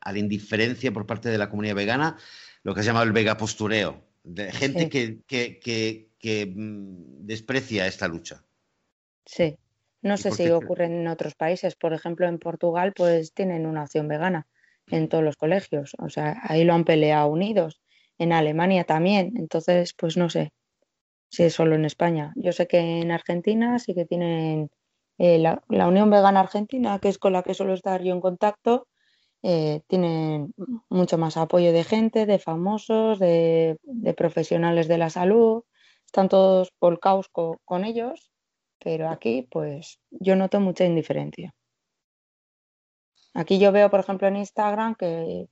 [0.00, 2.16] a la indiferencia por parte de la comunidad vegana,
[2.64, 8.42] lo que has llamado el vegapostureo de gente que, mm, desprecia esta lucha.
[9.26, 9.58] Sí,
[10.02, 11.76] no sé si ocurre en otros países.
[11.76, 14.46] Por ejemplo, en Portugal, pues tienen una opción vegana
[14.86, 15.94] en todos los colegios.
[15.98, 17.80] O sea, ahí lo han peleado unidos.
[18.18, 19.34] En Alemania también.
[19.36, 20.52] Entonces, pues no sé
[21.28, 22.32] si es solo en España.
[22.36, 24.70] Yo sé que en Argentina sí que tienen
[25.18, 28.86] Eh, la, Unión Vegana Argentina, que es con la que suelo estar yo en contacto,
[29.42, 30.48] eh, tiene
[30.90, 33.78] mucho más apoyo de gente, de famosos, de,
[34.16, 35.62] profesionales de la salud,
[36.06, 38.30] están todos por con, con ellos,
[38.86, 41.52] pero aquí pues yo noto mucha indiferencia.
[43.34, 45.48] Aquí yo veo, por ejemplo, en Instagram que,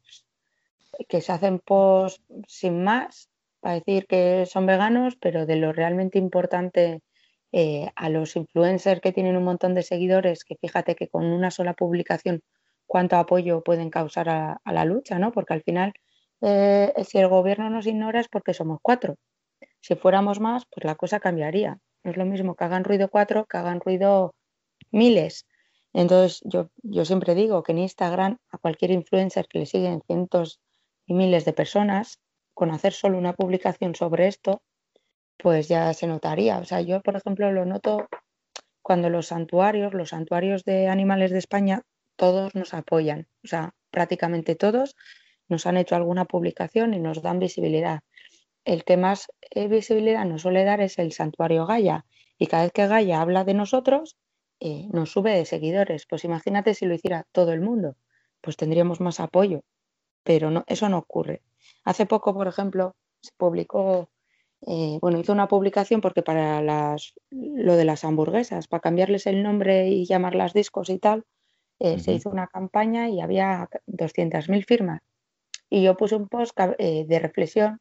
[1.09, 6.17] que se hacen posts sin más para decir que son veganos, pero de lo realmente
[6.17, 7.03] importante
[7.51, 11.51] eh, a los influencers que tienen un montón de seguidores, que fíjate que con una
[11.51, 12.41] sola publicación
[12.87, 15.33] cuánto apoyo pueden causar a, la lucha, ¿no?
[15.33, 15.93] Porque al final,
[16.41, 19.17] eh, si el gobierno nos ignora es porque somos cuatro.
[19.81, 21.81] Si fuéramos más, pues la cosa cambiaría.
[22.05, 24.35] No es lo mismo que hagan ruido cuatro que hagan ruido
[24.91, 25.47] miles.
[25.93, 30.61] Entonces, yo, yo siempre digo que en Instagram a cualquier influencer que le siguen cientos
[31.07, 32.19] y miles de personas,
[32.53, 34.63] con hacer solo una publicación sobre esto,
[35.39, 36.59] pues ya se notaría.
[36.59, 38.07] O sea, yo, por ejemplo, lo noto
[38.83, 41.83] cuando los santuarios, los santuarios de animales de España,
[42.17, 43.29] todos nos apoyan.
[43.43, 44.95] O sea, prácticamente todos
[45.49, 48.01] nos han hecho alguna publicación y nos dan visibilidad.
[48.65, 52.07] El que más eh, visibilidad nos suele dar es el santuario Gaia.
[52.39, 54.17] Y cada vez que Gaia habla de nosotros,
[54.61, 56.07] eh, nos sube de seguidores.
[56.09, 57.97] Pues imagínate si lo hiciera todo el mundo,
[58.41, 59.63] pues tendríamos más apoyo,
[60.25, 61.43] pero no, eso no ocurre.
[61.85, 64.11] Hace poco, por ejemplo, se publicó,
[64.67, 69.43] eh, bueno, hizo una publicación porque para las, lo de las hamburguesas, para cambiarles el
[69.43, 71.25] nombre y llamarlas discos y tal,
[71.99, 75.03] se hizo una campaña y había 200.000 firmas.
[75.69, 77.81] Y yo puse un post de reflexión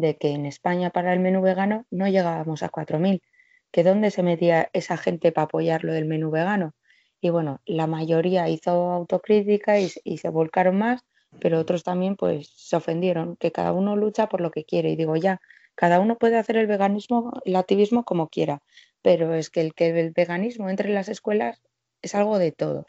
[0.00, 3.22] de que en España para el menú vegano no llegábamos a 4.000
[3.70, 6.74] que dónde se metía esa gente para apoyar lo del menú vegano.
[7.20, 11.02] Y bueno, la mayoría hizo autocrítica y, se volcaron más,
[11.38, 14.90] pero otros también pues se ofendieron, que cada uno lucha por lo que quiere.
[14.90, 15.40] Y digo, ya,
[15.74, 18.62] cada uno puede hacer el veganismo, el activismo como quiera,
[19.02, 21.62] pero es que el que el veganismo entre en las escuelas
[22.02, 22.86] es algo de todos.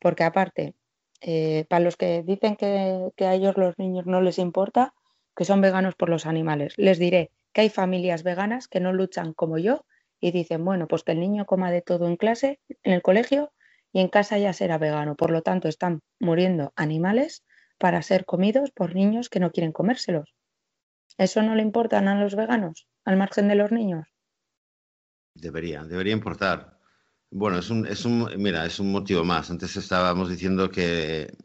[0.00, 0.74] Porque aparte,
[1.20, 4.94] eh, para los que dicen que, que a ellos los niños no les importa,
[5.36, 9.32] que son veganos por los animales, les diré que hay familias veganas que no luchan
[9.32, 9.84] como yo
[10.20, 13.52] y dicen, bueno, pues que el niño coma de todo en clase, en el colegio
[13.92, 15.14] y en casa ya será vegano.
[15.14, 17.44] Por lo tanto, están muriendo animales
[17.78, 20.34] para ser comidos por niños que no quieren comérselos.
[21.16, 24.08] ¿Eso no le importa a los veganos, al margen de los niños?
[25.34, 26.78] Debería, debería importar.
[27.30, 29.50] Bueno, es un, es un, mira, es un motivo más.
[29.50, 31.36] Antes estábamos diciendo que,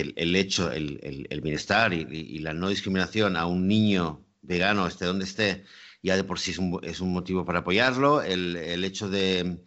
[0.00, 5.24] el, hecho, el, bienestar y, y, la no discriminación a un niño vegano, esté donde
[5.24, 5.64] esté,
[6.02, 8.22] ya de por sí es un, es un motivo para apoyarlo.
[8.22, 9.58] El, el, hecho, de,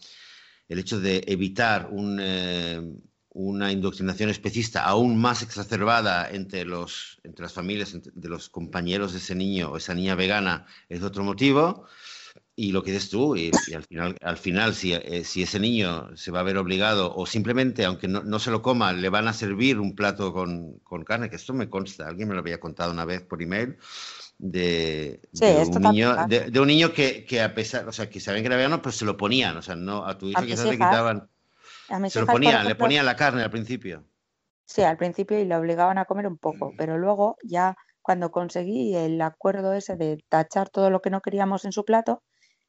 [0.69, 2.81] el hecho de evitar un, eh,
[3.29, 9.19] una indoctrinación especista aún más exacerbada entre, los, entre las familias, de los compañeros de
[9.19, 11.87] ese niño o esa niña vegana es otro motivo.
[12.59, 16.17] Y lo que dices tú, y, al final, al final si, eh, si, ese niño
[16.17, 19.27] se va a ver obligado o simplemente, aunque no, no, se lo coma, le van
[19.27, 22.59] a servir un plato con, con carne, que esto me consta, alguien me lo había
[22.59, 23.77] contado una vez por email,
[24.39, 28.47] de, un, niño, de, un niño que, que, a pesar, o sea, que sabían que
[28.47, 31.29] era vegano, pero se lo ponían, o sea, no a tu hija quizás le quitaban,
[32.09, 34.03] se lo ponían, le ponían la carne al principio.
[34.65, 38.95] Sí, al principio y le obligaban a comer un poco, pero luego ya cuando conseguí
[38.95, 42.23] el acuerdo ese de tachar todo lo que no queríamos en su plato,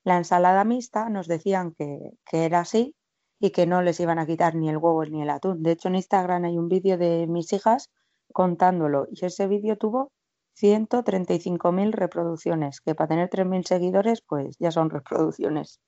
[0.08, 2.96] la ensalada mixta nos decían que, que era así
[3.38, 5.62] y que no les iban a quitar ni el huevo ni el atún.
[5.62, 7.90] De hecho, en Instagram hay un vídeo de mis hijas
[8.32, 10.12] contándolo y ese vídeo tuvo
[10.60, 15.80] 135.000 reproducciones, que para tener 3.000 seguidores, pues ya son reproducciones.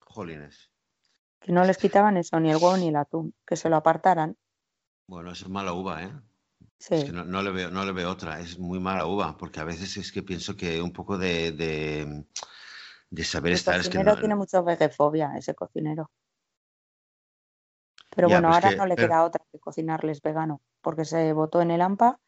[0.00, 0.70] Jolines.
[1.40, 4.38] Que no les quitaban eso, ni el huevo ni el atún, que se lo apartaran.
[5.06, 6.12] Bueno, eso es mala uva, ¿eh?
[6.82, 7.12] Sí.
[7.12, 10.10] no, le veo, no le veo otra, es muy mala uva, porque a veces es
[10.10, 13.76] que pienso que un poco de, de, saber estar...
[13.76, 16.10] El cocinero tiene mucho vegefobia, ese cocinero.
[18.10, 21.70] Pero bueno, pues ahora no le queda otra que cocinarles vegano, porque se votó en
[21.70, 22.18] el AMPA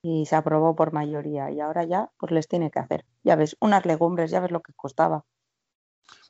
[0.00, 3.04] y se aprobó por mayoría y ahora ya pues les tiene que hacer.
[3.24, 5.24] Ya ves, unas legumbres, ya ves lo que costaba.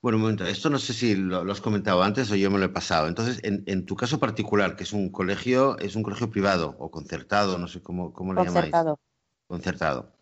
[0.02, 2.66] Bueno, un momento, esto no sé si lo, has comentado antes o yo me lo
[2.66, 3.08] he pasado.
[3.08, 7.58] Entonces, en, tu caso particular, que es un colegio, es un colegio privado o concertado,
[7.58, 9.00] no sé cómo, cómo le concertado.
[9.46, 10.12] Concertado.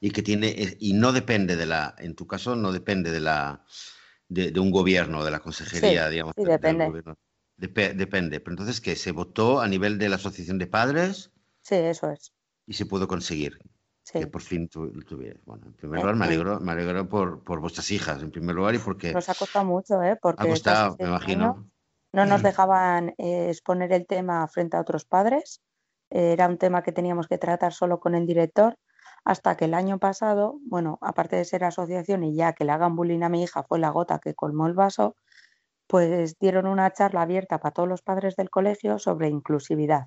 [0.00, 3.20] Y que tiene, eh, y no depende de la, en tu caso, no depende de
[3.20, 3.64] la,
[4.28, 6.34] de, un gobierno, de la consejería, digamos.
[6.36, 7.02] Sí, depende.
[7.56, 8.40] depende.
[8.40, 8.94] Pero entonces, ¿qué?
[8.94, 11.30] ¿Se votó a nivel de la asociación de padres?
[11.62, 12.32] Sí, eso es
[12.68, 13.58] y se pudo conseguir.
[14.12, 15.38] Que por fin tuviera.
[15.44, 18.74] Bueno, en primer lugar, me alegro, me alegro por, por, vuestras hijas, en primer lugar,
[18.74, 19.12] y porque.
[19.12, 20.16] Nos ha costado mucho, ¿eh?
[20.20, 21.68] Porque ha costado, me imagino.
[22.12, 25.60] No nos dejaban eh, exponer el tema frente a otros padres.
[26.10, 28.78] era un tema que teníamos que tratar solo con el director.
[29.24, 32.96] Hasta que el año pasado, bueno, aparte de ser asociación y ya que le hagan
[32.96, 35.16] bullying a mi hija fue la gota que colmó el vaso,
[35.86, 40.06] pues dieron una charla abierta para todos los padres del colegio sobre inclusividad.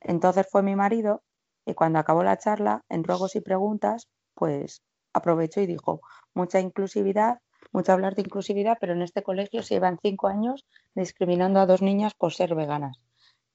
[0.00, 1.22] Entonces fue mi marido
[1.70, 6.00] y cuando acabó la charla, en ruegos y preguntas, pues aprovechó y dijo,
[6.34, 7.38] mucha inclusividad,
[7.72, 11.82] mucho hablar de inclusividad, pero en este colegio se llevan cinco años discriminando a dos
[11.82, 13.00] niñas por ser veganas.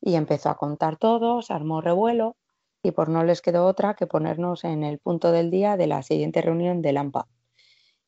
[0.02, 2.36] Y empezó a contar todo, se armó revuelo
[2.84, 6.04] y por no les quedó otra que ponernos en el punto del día de la
[6.04, 7.28] siguiente reunión del AMPA.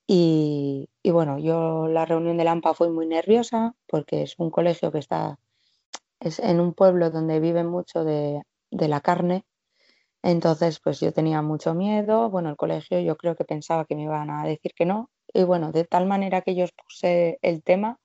[0.09, 4.99] Y, bueno, yo la reunión del AMPA fue muy nerviosa porque es un colegio que
[4.99, 5.39] está
[6.19, 8.41] es en un pueblo donde viven mucho de,
[8.71, 9.45] la carne.
[10.27, 12.29] Entonces, pues yo tenía mucho miedo.
[12.29, 15.09] Bueno, el colegio yo creo que pensaba que me iban a decir que no.
[15.33, 17.97] Y bueno, de tal manera que yo puse el tema,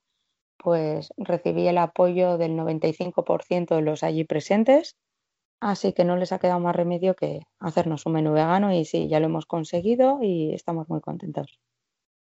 [0.57, 4.95] pues recibí el apoyo del 95% de los allí presentes.
[5.61, 9.09] Así que no les ha quedado más remedio que hacernos un menú vegano y sí,
[9.09, 11.59] ya lo hemos conseguido y estamos muy contentos.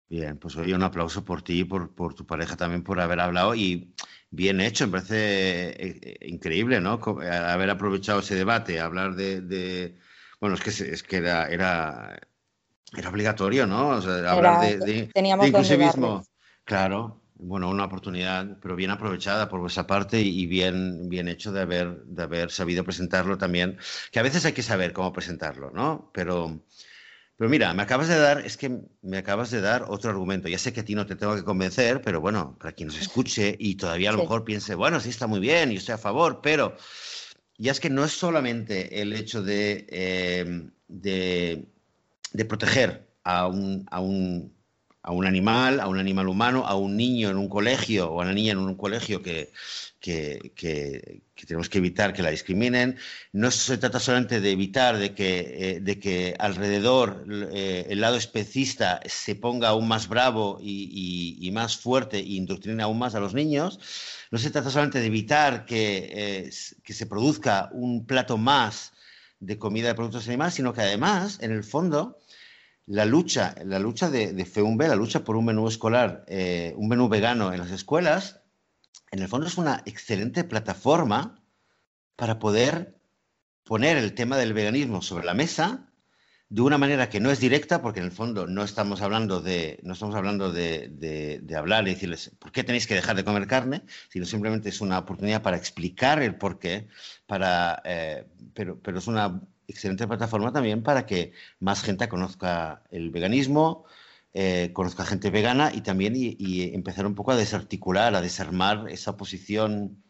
[0.09, 3.55] Bien, pues hoy un aplauso por ti y por, tu pareja también por haber hablado
[3.55, 3.95] y
[4.29, 6.99] bien hecho, me parece eh, eh, increíble, ¿no?
[7.21, 9.95] Eh, haber aprovechado ese debate, hablar de,
[10.39, 12.19] bueno, es que es que era, era,
[12.95, 13.89] era obligatorio, ¿no?
[13.89, 16.23] O sea, hablar de, de, inclusivismo.
[16.63, 21.61] Claro, bueno, una oportunidad, pero bien aprovechada por vuestra parte y bien, bien hecho de
[21.61, 23.77] haber, de haber sabido presentarlo también,
[24.11, 26.11] que a veces hay que saber cómo presentarlo, ¿no?
[26.13, 26.59] Pero
[27.37, 30.47] pero mira, me acabas de dar, es que me acabas de dar otro argumento.
[30.47, 32.99] Ya sé que a ti no te tengo que convencer, pero bueno, para quien nos
[32.99, 35.99] escuche y todavía a lo mejor piense, bueno, sí está muy bien, yo estoy a
[35.99, 36.75] favor, pero
[37.59, 41.65] ya es que no es solamente el hecho de, em, de,
[42.47, 44.56] proteger a un, a, un,
[45.01, 48.23] a un animal, a un animal humano, a un niño en un colegio o a
[48.23, 49.51] una niña en un colegio que,
[49.99, 52.97] que, tenemos que evitar que la discriminen.
[53.31, 58.17] No se trata solamente de evitar de que, eh, de que alrededor eh, el lado
[58.17, 63.33] especista se ponga aún más bravo y, más fuerte e indoctrine aún más a los
[63.33, 63.79] niños.
[64.31, 66.49] No se trata solamente de evitar que, eh,
[66.83, 68.93] que se produzca un plato más
[69.39, 72.19] de comida de productos animales, sino que además, en el fondo,
[72.87, 76.25] la lucha, la lucha de, de la lucha por un menú escolar,
[76.75, 78.41] un menú vegano en las escuelas,
[79.11, 81.41] en el fondo es una excelente plataforma
[82.15, 82.97] para poder
[83.63, 85.87] poner el tema del veganismo sobre la mesa
[86.49, 89.79] de una manera que no es directa, porque en el fondo no estamos hablando de,
[89.83, 93.83] no estamos hablando de, hablar y decirles por qué tenéis que dejar de comer carne,
[94.09, 96.87] sino simplemente es una oportunidad para explicar el por qué,
[97.25, 103.85] para, eh, pero es una excelente plataforma también para que más gente conozca el veganismo,
[104.33, 109.17] eh, conozca gente vegana y también y, empezar un poco a desarticular, a desarmar esa
[109.17, 110.03] posición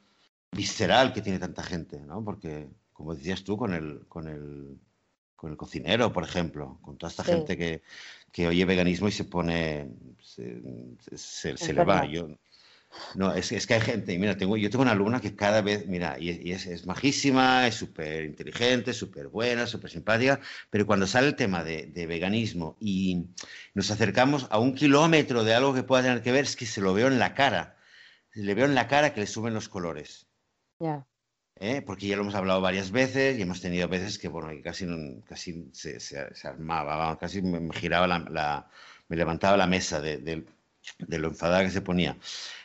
[0.51, 2.23] visceral que tiene tanta gente, ¿no?
[2.23, 4.79] Porque, como decías tú, con el, con el,
[5.35, 7.83] con el cocinero, por ejemplo, con toda esta gente que,
[8.31, 9.91] que, oye veganismo y se pone,
[10.21, 10.61] se,
[11.15, 12.05] se, le va.
[12.05, 12.27] Yo,
[13.15, 15.61] no, es, es, que hay gente, y mira, tengo, yo tengo una alumna que cada
[15.61, 21.07] vez, mira, y, es, es, majísima, es súper inteligente, súper buena, súper simpática, pero cuando
[21.07, 23.27] sale el tema de, de, veganismo y
[23.73, 26.81] nos acercamos a un kilómetro de algo que pueda tener que ver, es que se
[26.81, 27.77] lo veo en la cara,
[28.33, 30.27] le veo en la cara que le suben los colores.
[30.79, 31.05] Ya.
[31.59, 31.81] ¿Eh?
[31.81, 34.85] Porque ya lo hemos hablado varias veces y hemos tenido veces que, bueno, casi,
[35.25, 38.69] casi se, se, armaba, casi me, giraba la,
[39.07, 40.45] me levantaba la mesa de, de,
[40.97, 42.17] de lo enfadada que se ponía.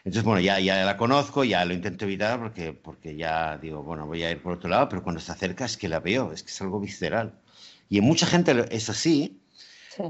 [0.04, 4.06] Entonces, bueno, ya, ya la conozco, ya lo intento evitar porque, porque ya digo, bueno,
[4.06, 6.42] voy a ir por otro lado, pero cuando se acerca es que la veo, es
[6.42, 7.40] que es algo visceral.
[7.88, 9.38] Y en mucha gente es así.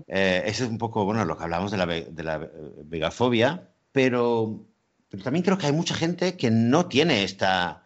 [0.07, 2.39] Eh, eso es un poco, bueno, lo que hablamos de la, de la
[2.85, 4.65] vegafobia, pero,
[5.09, 7.85] pero también creo que hay mucha gente que no tiene esta,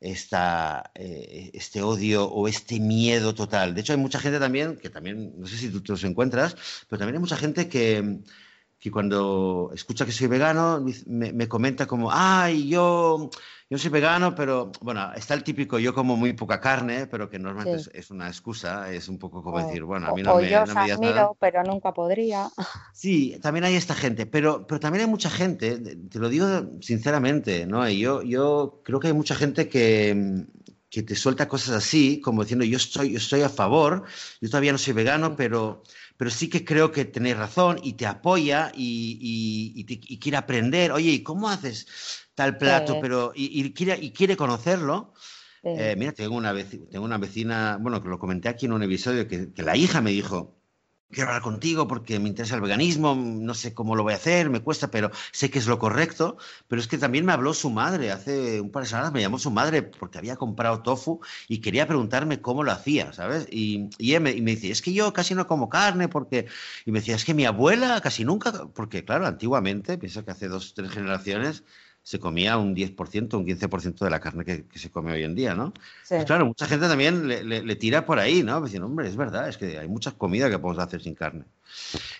[0.00, 3.74] esta, eh, este odio o este miedo total.
[3.74, 6.54] De hecho, hay mucha gente también, que también, no sé si tú te los encuentras,
[6.88, 8.20] pero también hay mucha gente que,
[8.84, 13.30] que cuando escucha que soy vegano me, comenta como, ay, yo,
[13.70, 17.38] yo soy vegano, pero bueno, está el típico, yo como muy poca carne, pero que
[17.38, 20.66] normalmente es, una excusa, es un poco como decir, bueno, a mí no, me, yo
[20.66, 22.50] no admiro, pero nunca podría.
[22.92, 26.46] Sí, también hay esta gente, pero, pero también hay mucha gente, te lo digo
[26.82, 27.88] sinceramente, ¿no?
[27.88, 30.44] Y yo, yo creo que hay mucha gente que,
[30.90, 34.04] que te suelta cosas así, como diciendo, yo estoy, yo estoy a favor,
[34.42, 35.82] yo todavía no soy vegano, pero
[36.16, 39.84] pero sí que creo que tenéis razón y te apoya y,
[40.20, 40.92] quiere aprender.
[40.92, 41.86] Oye, ¿y cómo haces
[42.34, 42.98] tal plato?
[43.00, 45.12] Pero, y, quiere, y quiere conocerlo.
[45.62, 48.82] Eh, mira, tengo una, vecina, tengo una vecina, bueno, que lo comenté aquí en un
[48.82, 50.56] episodio, que, la hija me dijo,
[51.14, 54.50] quiero hablar contigo porque me interesa el veganismo, no sé cómo lo voy a hacer,
[54.50, 56.36] me cuesta, pero sé que es lo correcto.
[56.68, 59.38] Pero es que también me habló su madre, hace un par de semanas me llamó
[59.38, 63.46] su madre porque había comprado tofu y quería preguntarme cómo lo hacía, ¿sabes?
[63.50, 66.46] Y, y, me, y me dice, es que yo casi no como carne porque...
[66.84, 70.48] Y me decía, es que mi abuela casi nunca, porque claro, antiguamente, piensa que hace
[70.48, 71.64] dos, tres generaciones,
[72.04, 75.54] se comía un 10%, un 15% de la carne que, se come hoy en día,
[75.54, 75.72] ¿no?
[76.06, 78.60] Pues claro, mucha gente también le, tira por ahí, ¿no?
[78.60, 81.44] Diciendo, hombre, es verdad, es que hay muchas comidas que podemos hacer sin carne.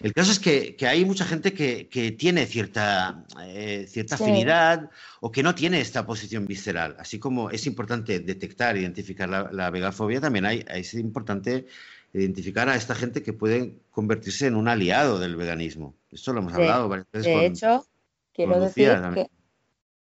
[0.00, 5.42] El caso es que, hay mucha gente que, tiene cierta, eh, cierta afinidad o que
[5.42, 6.96] no tiene esta posición visceral.
[6.98, 11.66] Así como es importante detectar, identificar la, vegafobia, también hay, es importante
[12.14, 15.94] identificar a esta gente que puede convertirse en un aliado del veganismo.
[16.10, 17.26] Esto lo hemos hablado varias veces.
[17.26, 17.86] De hecho,
[18.32, 19.26] quiero decir que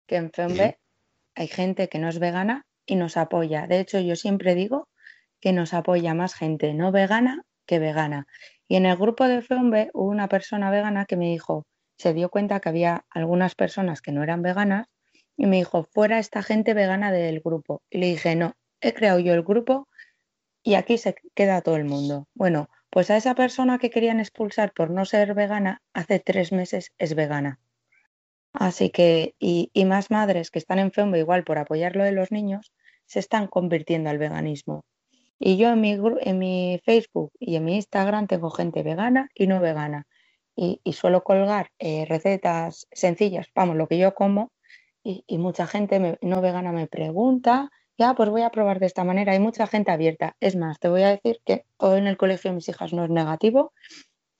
[0.07, 0.79] que en FEMBE
[1.35, 3.67] hay gente que no es vegana y nos apoya.
[3.67, 4.87] De hecho, yo siempre digo
[5.39, 8.27] que nos apoya más gente no vegana que vegana.
[8.67, 11.65] Y en el grupo de FEMBE hubo una persona vegana que me dijo,
[11.97, 14.87] se dio cuenta que había algunas personas que no eran veganas
[15.37, 17.81] y me dijo, fuera esta gente vegana del grupo.
[17.89, 19.87] Y le dije, no, he creado yo el grupo
[20.63, 22.27] y aquí se queda todo el mundo.
[22.33, 26.91] Bueno, pues a esa persona que querían expulsar por no ser vegana, hace tres meses
[26.97, 27.59] es vegana.
[28.57, 32.73] Así que, y, más madres que están enfermas igual por apoyar lo de los niños,
[33.05, 34.85] se están convirtiendo al veganismo.
[35.39, 39.47] Y yo en mi, en mi Facebook y en mi Instagram tengo gente vegana y
[39.47, 40.07] no vegana.
[40.55, 44.51] Y, suelo colgar eh, recetas sencillas, vamos, lo que yo como,
[45.03, 49.33] y, mucha gente no vegana me pregunta, ya, pues voy a probar de esta manera.
[49.33, 50.35] Hay mucha gente abierta.
[50.39, 53.03] Es más, te voy a decir que todo en el colegio de mis hijas no
[53.05, 53.73] es negativo,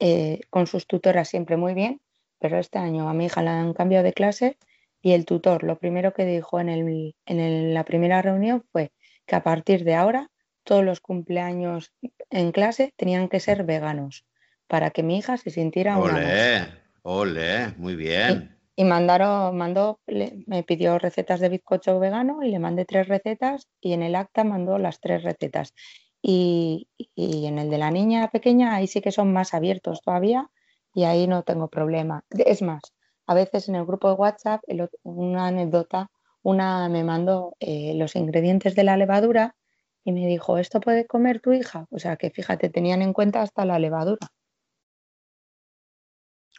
[0.00, 2.00] eh, con sus tutoras siempre muy bien,
[2.46, 4.56] pero este año a mi hija la han cambiado de clase
[5.02, 8.92] y el tutor lo primero que dijo en, el, en la primera reunión fue
[9.26, 10.30] que a partir de ahora
[10.62, 11.92] todos los cumpleaños
[12.30, 14.24] en clase tenían que ser veganos
[14.68, 16.68] para que mi hija se sintiera Olé,
[17.02, 18.56] ole, muy bien.
[18.76, 23.92] Y, mandaron, mandó, me pidió recetas de bizcocho vegano y le mandé tres recetas y
[23.92, 25.74] en el acta mandó las tres recetas.
[26.22, 30.48] Y, y en el de la niña pequeña ahí sí que son más abiertos todavía
[30.96, 32.24] y ahí no tengo problema.
[32.30, 32.80] Es más,
[33.26, 34.62] a veces en el grupo de WhatsApp,
[35.02, 36.10] una anécdota,
[36.42, 39.56] una me mandó eh, los ingredientes de la levadura
[40.04, 41.86] y me dijo, ¿esto puede comer tu hija?
[41.90, 44.26] O sea que fíjate, tenían en cuenta hasta la levadura.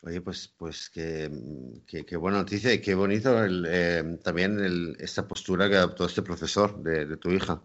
[0.04, 1.32] Oye, pues, pues qué,
[2.20, 7.32] buena noticia y qué bonito eh, también esta postura que adoptó este profesor de, tu
[7.32, 7.60] hija.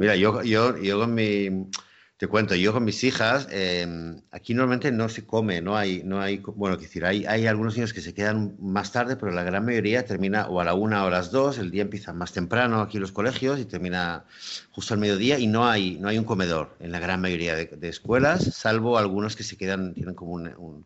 [0.00, 1.70] Mira, yo, yo, yo con mi,
[2.18, 6.20] te cuento, yo con mis hijas, em, aquí normalmente no se come, no hay, no
[6.20, 9.44] hay, bueno, es decir, hay, hay algunos niños que se quedan más tarde, pero la
[9.44, 12.32] gran mayoría termina o a la una o a las dos, el día empieza más
[12.32, 14.24] temprano aquí en los colegios y termina
[14.72, 17.88] justo al mediodía y no hay, no hay un comedor en la gran mayoría de,
[17.88, 20.84] escuelas, salvo algunos que se quedan, tienen como un,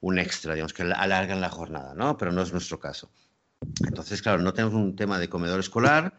[0.00, 2.16] un extra, digamos, que alargan la jornada, ¿no?
[2.16, 3.10] Pero no es nuestro caso.
[3.84, 6.16] Entonces, claro, no tenemos un tema de comedor escolar.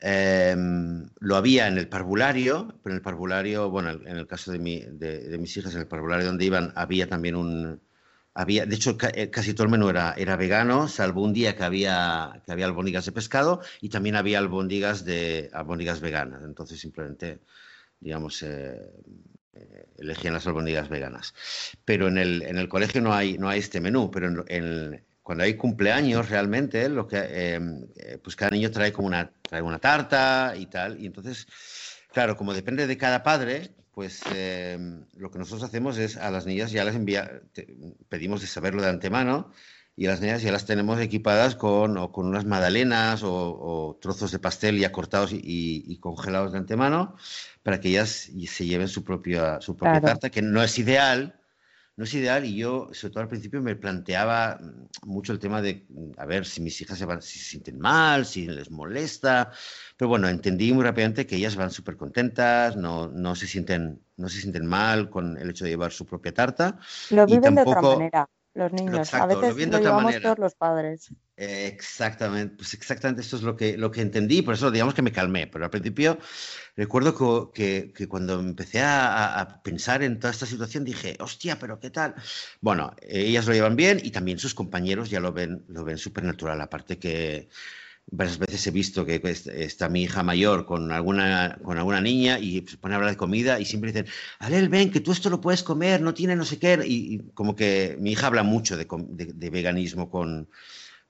[0.00, 4.58] Em, lo había en el parvulario, pero en el parvulario, bueno, en el caso de,
[4.58, 7.80] mis hijas, en el parvulario donde iban, había también un...
[8.34, 11.64] Había, de hecho, eh, casi todo el menú era, era vegano, salvo un día que
[11.64, 16.42] había, que había albóndigas de pescado y también había albóndigas, de, albóndigas veganas.
[16.44, 17.40] Entonces, simplemente,
[17.98, 18.78] digamos, eh,
[19.54, 21.32] eh, elegían las albóndigas veganas.
[21.86, 25.04] Pero en el, en el colegio no hay, no hay este menú, pero en, en,
[25.26, 29.80] cuando hay cumpleaños realmente, que, em, eh, pues cada niño trae como una, trae una
[29.80, 31.00] tarta y tal.
[31.00, 31.48] Y entonces,
[32.12, 36.46] claro, como depende de cada padre, pues em, lo que nosotros hacemos es a las
[36.46, 37.42] niñas ya las envía,
[38.08, 39.50] pedimos de saberlo de antemano
[39.96, 44.30] y a las niñas ya las tenemos equipadas con, o con unas magdalenas o, trozos
[44.30, 47.16] de pastel ya cortados y, congelados de antemano
[47.64, 51.34] para que ellas se lleven su propia, su propia tarta, que no es ideal,
[51.96, 55.62] no es ideal y yo, sobre todo al principio, me planteaba mm, mucho el tema
[55.62, 58.70] de, mm, a ver, si mis hijas se, van, si se sienten mal, si les
[58.70, 59.50] molesta,
[59.96, 64.28] pero bueno, entendí muy rápidamente que ellas van súper contentas, no, no, se sienten, no
[64.28, 66.78] se sienten mal con el hecho de llevar su propia tarta.
[67.10, 69.12] Lo viven de otra manera los niños.
[69.14, 71.12] a veces lo, llevamos todos los padres.
[71.36, 75.12] Exactamente, pues exactamente esto es lo que, lo que entendí, por eso digamos que me
[75.12, 76.18] calmé, pero al principio
[76.76, 81.78] recuerdo que, que, cuando empecé a, a, pensar en toda esta situación dije, hostia, pero
[81.80, 82.14] ¿qué tal?
[82.60, 86.24] Bueno, ellas lo llevan bien y también sus compañeros ya lo ven, lo ven súper
[86.24, 87.48] natural, aparte que
[88.10, 92.64] varias veces he visto que está mi hija mayor con alguna, con alguna niña y
[92.66, 94.06] se pone a hablar de comida y siempre dicen,
[94.38, 96.80] Alel, ven, que tú esto lo puedes comer, no tiene no sé qué.
[96.86, 100.48] Y, como que mi hija habla mucho de, de, veganismo con,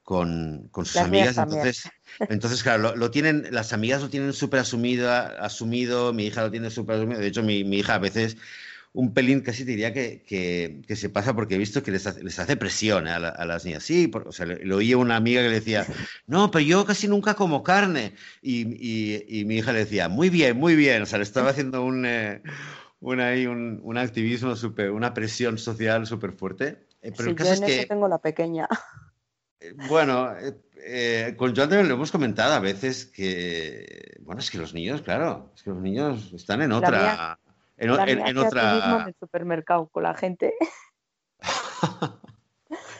[0.06, 1.36] con, con sus amigas.
[1.36, 1.90] Entonces,
[2.20, 6.70] entonces, claro, lo, tienen, las amigas lo tienen súper asumido, asumido, mi hija lo tiene
[6.70, 7.18] súper asumido.
[7.18, 8.36] De hecho, mi, mi hija a veces
[8.92, 12.38] un pelín, casi diría que, que, se pasa porque he visto que les hace, les
[12.38, 13.82] hace presión a, las niñas.
[13.82, 15.84] Sí, o sea, lo oía una amiga que le decía,
[16.28, 18.12] no, pero yo casi nunca como carne.
[18.42, 21.02] Y, y, mi hija le decía, muy bien, muy bien.
[21.02, 22.42] O sea, le estaba haciendo un, eh,
[23.00, 26.86] un, un, un, activismo, super, una presión social súper fuerte.
[27.02, 27.86] Eh, pero el caso es que...
[27.86, 28.68] tengo la pequeña.
[29.68, 30.30] Eh, bueno,
[31.36, 35.50] con Joan también lo hemos comentado a veces que, bueno, es que los niños, claro,
[35.54, 37.38] es que los niños están en otra
[37.76, 39.00] en, en, otra.
[39.02, 40.54] En el supermercado con la gente.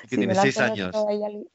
[0.08, 0.94] que tiene seis años.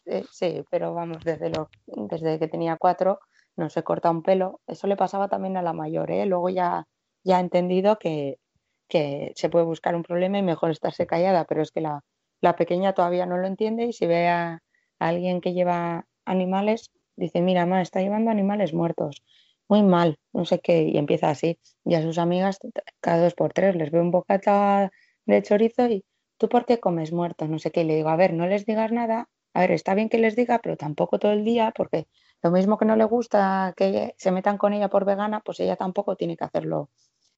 [0.05, 3.19] Eh, sí, pero vamos, desde, lo, desde que tenía cuatro
[3.55, 4.61] no se corta un pelo.
[4.65, 6.25] Eso le pasaba también a la mayor, ¿eh?
[6.25, 6.87] Luego ya,
[7.23, 8.39] ya ha entendido que,
[8.87, 12.03] que se puede buscar un problema y mejor estarse callada, pero es que la,
[12.39, 14.63] la pequeña todavía no lo entiende y si ve a
[15.07, 19.23] alguien que lleva animales, dice, mira, mamá, está llevando animales muertos
[19.67, 21.57] muy mal, no sé qué, y empieza así.
[21.85, 22.59] Y a sus amigas
[22.99, 24.91] cada dos por tres les ve un bocata
[25.25, 26.03] de chorizo y
[26.37, 27.49] ¿tú por qué comes muertos?
[27.49, 29.93] No sé qué, y le digo, a ver, no les digas nada, a ver, está
[29.95, 32.07] bien que les diga, pero tampoco todo el día, porque
[32.43, 35.77] lo mismo que no le gusta que se metan con ella por vegana, pues ella
[35.77, 36.89] tampoco tiene que hacerlo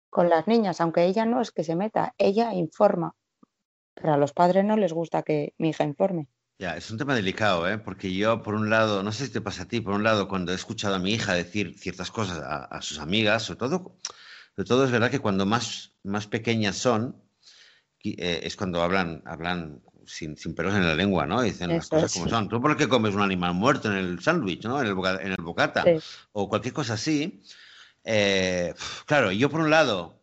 [0.09, 3.15] con las niñas, aunque ella no es que se meta, ella informa,
[3.93, 6.27] pero a los padres no les gusta que mi hija informe.
[6.59, 7.77] Ya, es un tema delicado, ¿eh?
[7.77, 10.27] porque yo, por un lado, no sé si te pasa a ti, por un lado,
[10.27, 13.97] cuando he escuchado a mi hija decir ciertas cosas a, sus amigas, sobre todo,
[14.55, 17.21] sobre todo es verdad que cuando más, más pequeñas son,
[18.03, 21.41] eh, es cuando hablan, hablan sin, sin, pelos en la lengua, ¿no?
[21.41, 22.49] Dicen las cosas como son.
[22.49, 24.79] ¿Tú por qué comes un animal muerto en el sándwich, ¿no?
[24.79, 25.83] En el, en el bocata,
[26.33, 27.41] o cualquier cosa así.
[28.03, 28.73] Eh,
[29.05, 30.21] claro, yo por un lado,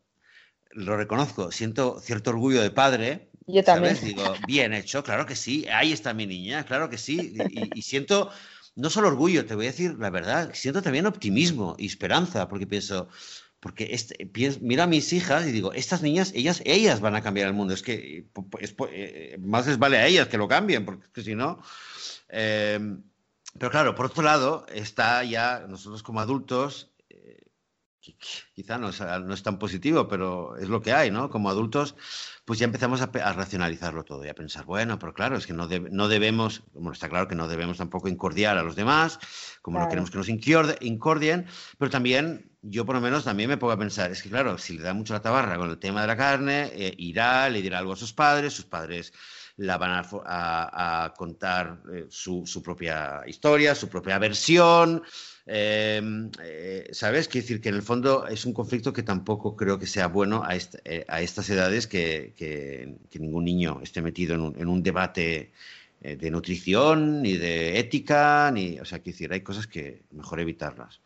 [0.71, 3.99] lo reconozco, siento cierto orgullo de padre, yo también.
[4.03, 7.35] Digo, bien hecho, claro que sí, ahí está mi niña, claro que sí.
[7.75, 8.31] Y, siento
[8.77, 12.67] no solo orgullo, te voy a decir la verdad, siento también optimismo y esperanza, porque
[12.67, 13.09] pienso,
[13.59, 14.31] porque este,
[14.61, 17.75] miro a mis hijas y digo, estas niñas, ellas, ellas van a cambiar el mundo.
[17.75, 18.27] Es que
[18.91, 21.61] eh, más les vale a ellas que lo cambien, porque si no.
[22.29, 23.03] Em,
[23.59, 26.90] pero claro, por otro lado, está ya nosotros como adultos, eh,
[28.01, 31.29] quizá no es, no es, tan positivo, pero es lo que hay, ¿no?
[31.29, 31.95] Como adultos,
[32.45, 35.69] pues ya empezamos a, racionalizarlo todo y a pensar, bueno, pero claro, es que no,
[35.69, 39.19] no debemos, bueno, está claro que no debemos tampoco incordiar a los demás,
[39.63, 41.47] como no queremos que nos incordien,
[41.79, 44.79] pero también, yo por lo menos también me pongo a pensar, es que claro, si
[44.79, 47.79] le da mucho la tabarra con el tema de la carne, eh, irá, le dirá
[47.79, 49.13] algo a sus padres, sus padres
[49.57, 55.03] la van a, contar eh, su, su, propia historia, su propia versión,
[55.47, 57.29] Em, eh, ¿Sabes?
[57.29, 60.43] Quiere decir que en el fondo es un conflicto que tampoco creo que sea bueno
[60.45, 65.53] a, eh, estas edades que, ningún niño esté metido en un, debate
[66.03, 68.79] eh, de nutrición, ni de ética, ni.
[68.81, 71.01] O sea, quiere decir, hay cosas que mejor evitarlas.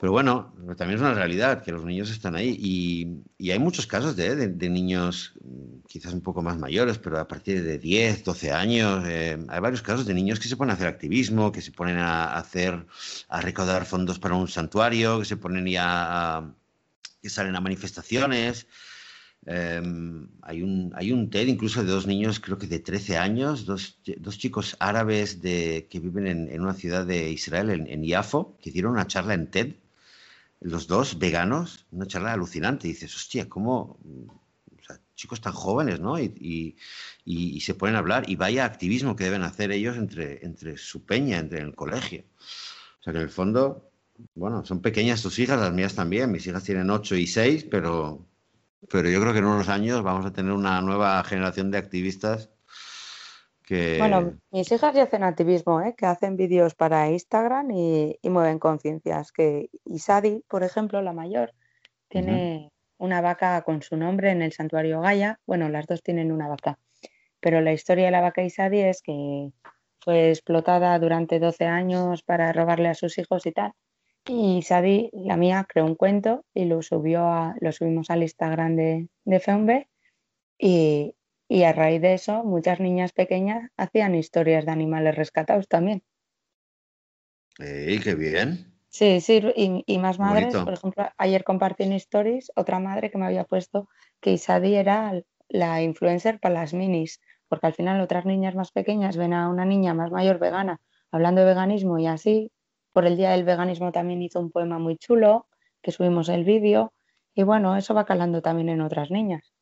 [0.00, 4.16] Pero bueno, también es una realidad que los niños están ahí y, hay muchos casos
[4.16, 9.04] de, niños mm, quizás un poco más mayores, pero a partir de 10, 12 años,
[9.06, 11.98] eh, hay varios casos de niños que se ponen a hacer activismo, que se ponen
[11.98, 12.86] a hacer,
[13.28, 16.50] a recaudar fondos para un santuario, que se ponen ya
[17.20, 18.66] que salen a manifestaciones.
[19.44, 23.66] Em, hay, un, hay un TED incluso de dos niños, creo que de 13 años,
[23.66, 28.56] dos, dos chicos árabes de, que viven en, una ciudad de Israel, en, en Yafo,
[28.62, 29.74] que dieron una charla en TED
[30.60, 32.86] los dos veganos, una charla alucinante.
[32.86, 33.98] Y dices, hostia, ¿cómo?
[35.14, 36.18] chicos tan jóvenes, ¿no?
[36.18, 36.76] Y,
[37.60, 38.28] se pueden hablar.
[38.28, 42.24] Y vaya activismo que deben hacer ellos entre, entre su peña, entre el colegio.
[43.00, 43.90] O sea que en el fondo,
[44.34, 46.32] bueno, son pequeñas tus hijas, las mías también.
[46.32, 48.26] Mis hijas tienen ocho y seis, pero,
[48.90, 52.50] pero yo creo que en unos años vamos a tener una nueva generación de activistas
[53.98, 55.94] bueno, mis hijas ya hacen activismo, ¿eh?
[55.96, 59.30] que hacen vídeos para Instagram y, mueven conciencias.
[59.32, 61.52] Que Isadi, por ejemplo, la mayor,
[62.08, 65.38] tiene una vaca con su nombre en el santuario Gaia.
[65.46, 66.78] Bueno, las dos tienen una vaca.
[67.38, 69.50] Pero la historia de la vaca Isadi es que
[70.00, 73.72] fue explotada durante 12 años para robarle a sus hijos y tal.
[74.26, 78.76] Y Isadi, la mía, creó un cuento y lo subió a, lo subimos al Instagram
[78.76, 79.88] de, de Feumbe
[80.58, 81.14] y,
[81.50, 86.04] y a raíz de eso, muchas niñas pequeñas hacían historias de animales rescatados también.
[87.58, 88.72] ¡Ey, qué bien!
[88.88, 93.26] Sí, sí, y, más madres, por ejemplo, ayer compartí en Stories otra madre que me
[93.26, 93.88] había puesto
[94.20, 95.12] que Isadi era
[95.48, 99.64] la influencer para las minis, porque al final otras niñas más pequeñas ven a una
[99.64, 100.80] niña más mayor vegana
[101.10, 102.52] hablando de veganismo y así.
[102.92, 105.48] Por el Día del Veganismo también hizo un poema muy chulo,
[105.82, 106.92] que subimos el vídeo,
[107.34, 109.52] y bueno, eso va calando también en otras niñas.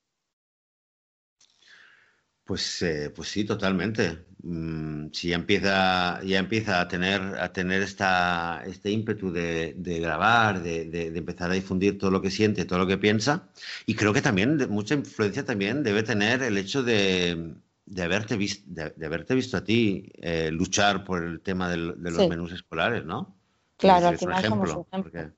[2.49, 4.25] Pues, eh, pues sí, totalmente.
[4.43, 10.63] mm, si ya empieza, ya empieza a tener, a tener esta, este ímpetu de, grabar,
[10.63, 13.51] de, empezar a difundir todo lo que siente, todo lo que piensa,
[13.85, 17.55] y creo que también mucha influencia también debe tener el hecho de,
[18.03, 22.53] haberte, visto, de, haberte visto a ti eh, luchar por el tema de los menús
[22.53, 23.37] escolares, ¿no?
[23.77, 25.35] Claro, al final ejemplo, ejemplo.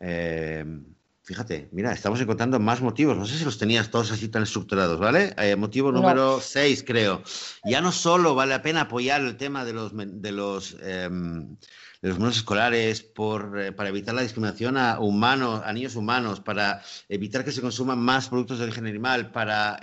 [0.00, 0.64] Eh,
[1.24, 3.16] fíjate, mira, estamos encontrando más motivos.
[3.16, 5.34] No sé si los tenías todos así tan estructurados, ¿vale?
[5.38, 7.22] Eh, motivo número 6, creo.
[7.64, 11.56] Ya no solo vale la pena apoyar el tema de los, de los, em,
[12.02, 16.40] de los menús escolares por, eh, para evitar la discriminación a humanos, a niños humanos,
[16.40, 19.80] para evitar que se consuman más productos de origen animal, para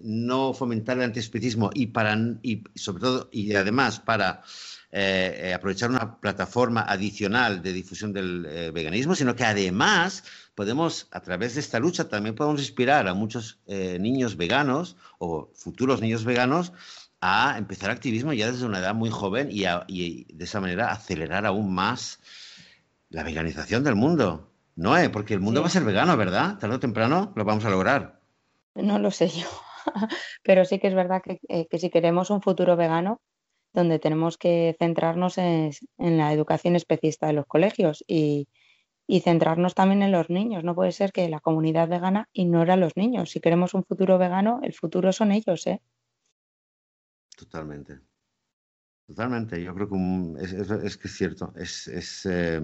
[0.00, 4.44] no fomentar el antiespecismo y para y sobre todo y además para
[4.90, 10.24] eh, eh, aprovechar una plataforma adicional de difusión del eh, veganismo, sino que además
[10.54, 16.00] podemos, a través de esta lucha, también podemos inspirar a muchos niños veganos o futuros
[16.00, 16.72] niños veganos
[17.20, 21.74] a empezar activismo ya desde una edad muy joven y, de esa manera acelerar aún
[21.74, 22.20] más
[23.10, 24.50] la veganización del mundo.
[24.74, 26.58] No, porque el mundo va a ser vegano, ¿verdad?
[26.58, 28.20] Tarde o temprano lo vamos a lograr.
[28.74, 29.46] No lo sé yo,
[30.42, 33.20] pero sí que es verdad que, que si queremos un futuro vegano,
[33.72, 38.48] donde tenemos que centrarnos en, la educación especista de los colegios y,
[39.22, 40.64] centrarnos también en los niños.
[40.64, 43.30] No puede ser que la comunidad vegana ignore a los niños.
[43.30, 45.80] Si queremos un futuro vegano, el futuro son ellos, ¿eh?
[47.36, 48.00] Totalmente.
[49.06, 49.62] Totalmente.
[49.62, 51.54] Yo creo que es, que es cierto.
[51.56, 52.60] Es, eh,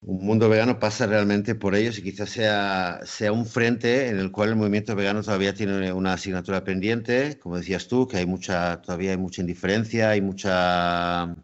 [0.00, 4.30] un mundo vegano pasa realmente por ellos y quizás sea, sea un frente en el
[4.30, 8.80] cual el movimiento vegano todavía tiene una asignatura pendiente, como decías tú, que hay mucha,
[8.80, 11.34] todavía hay mucha indiferencia, hay mucha...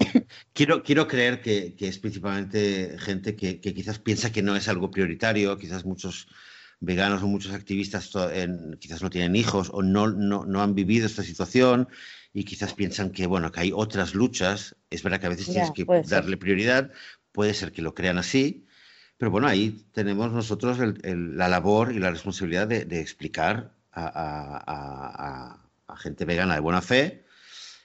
[0.54, 5.58] quiero, quiero creer que, es principalmente gente que, quizás piensa que no es algo prioritario,
[5.58, 6.28] quizás muchos
[6.80, 8.10] veganos o muchos activistas
[8.78, 11.88] quizás no tienen hijos o no, no, no han vivido esta situación
[12.32, 14.74] y quizás piensan que, bueno, que hay otras luchas.
[14.90, 16.90] Es verdad que a veces tienes que darle prioridad,
[17.34, 18.64] puede ser que lo crean así,
[19.18, 25.60] pero bueno, ahí tenemos nosotros la labor y la responsabilidad de, explicar a,
[25.96, 27.24] gente vegana de buena fe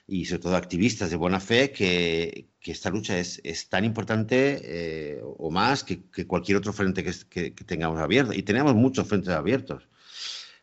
[0.06, 5.50] y sobre todo activistas de buena fe que, esta lucha es, tan importante eh, o
[5.50, 8.32] más que, cualquier otro frente que, tengamos abierto.
[8.32, 9.88] Y tenemos muchos frentes abiertos,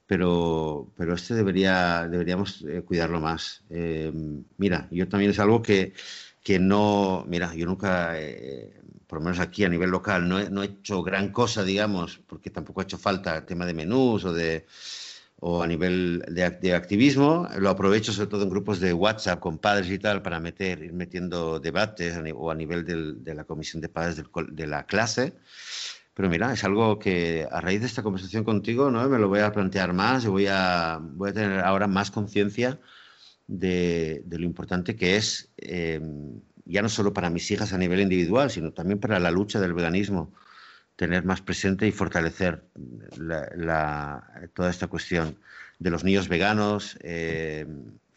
[0.05, 3.63] pero, pero este debería, deberíamos eh, cuidarlo más.
[3.69, 4.11] Eh,
[4.57, 5.93] mira, yo también es algo que
[6.47, 8.71] que no, mira, yo nunca, eh,
[9.05, 12.21] por lo menos aquí a nivel local, no he, no he, hecho gran cosa, digamos,
[12.25, 14.65] porque tampoco ha hecho falta el tema de menús o de
[15.41, 17.49] o a nivel de, activismo.
[17.57, 20.93] Lo aprovecho sobre todo en grupos de WhatsApp con padres y tal para meter, ir
[20.93, 25.33] metiendo debates o a nivel de la comisión de padres de la clase.
[26.13, 29.07] Pero mira, es algo que a raíz de esta conversación contigo ¿no?
[29.09, 32.79] me lo voy a plantear más y voy a, voy a tener ahora más conciencia
[33.47, 36.01] de, lo importante que es, eh,
[36.65, 39.73] ya no solo para mis hijas a nivel individual, sino también para la lucha del
[39.73, 40.33] veganismo,
[40.95, 42.63] tener más presente y fortalecer
[44.53, 45.37] toda esta cuestión
[45.79, 46.97] de los niños veganos.
[47.01, 47.65] Eh,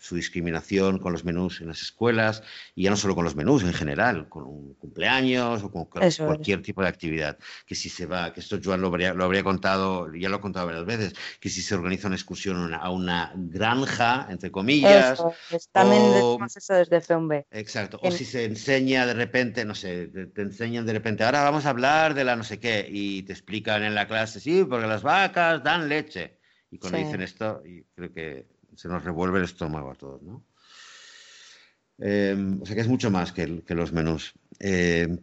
[0.01, 2.43] su discriminación con los menús en las escuelas
[2.75, 6.63] y ya no solo con los menús en general, con un cumpleaños o con cualquier
[6.63, 7.39] tipo de actividad.
[7.67, 10.41] Que si se va, que esto Joan lo habría, lo habría contado, ya lo he
[10.41, 15.21] contado varias veces, que si se organiza una excursión a una granja, entre comillas.
[15.51, 17.45] Eso, también decimos eso desde FEUMB.
[17.51, 21.67] Exacto, o si se enseña de repente, no sé, te, enseñan de repente, ahora vamos
[21.67, 24.87] a hablar de la no sé qué, y te explican en la clase, sí, porque
[24.87, 26.39] las vacas dan leche.
[26.71, 27.63] Y cuando dicen esto,
[27.95, 30.43] creo que se nos revuelve el estómago a todos, ¿no?
[31.99, 34.33] Em, o sea que es mucho más que, los menús.
[34.59, 35.19] Em,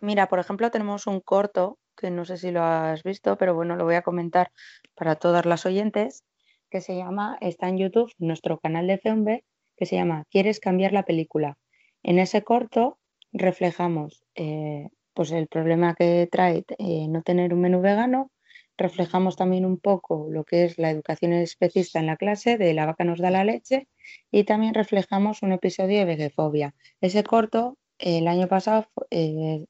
[0.00, 3.74] Mira, por ejemplo, tenemos un corto, que no sé si lo has visto, pero bueno,
[3.74, 4.52] lo voy a comentar
[4.94, 6.22] para todas las oyentes,
[6.70, 9.42] que se llama, está en YouTube, nuestro canal de FEMB,
[9.76, 11.58] que se llama ¿Quieres cambiar la película?
[12.04, 12.98] En ese corto
[13.32, 18.30] reflejamos eh, pues el problema que trae eh, no tener un menú vegano,
[18.76, 22.86] reflejamos también un poco lo que es la educación especista en la clase de La
[22.86, 23.88] vaca nos da la leche
[24.30, 26.74] y también reflejamos un episodio de vegefobia.
[27.00, 29.64] Ese corto el año pasado eh,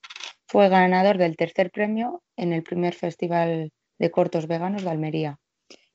[0.46, 5.38] fue ganador del tercer premio en el primer festival de cortos veganos de Almería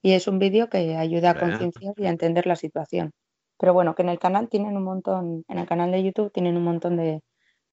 [0.01, 3.11] y es un vídeo que ayuda a concienciar y a entender la situación.
[3.57, 6.57] Pero bueno, que en el canal tienen un montón, en el canal de YouTube tienen
[6.57, 7.21] un montón de,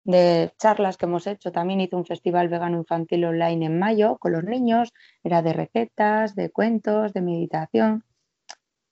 [0.09, 1.53] de charlas que hemos hecho.
[1.53, 4.95] También hice un festival vegano infantil online en mayo con los niños.
[5.23, 8.05] Era de recetas, de cuentos, de meditación.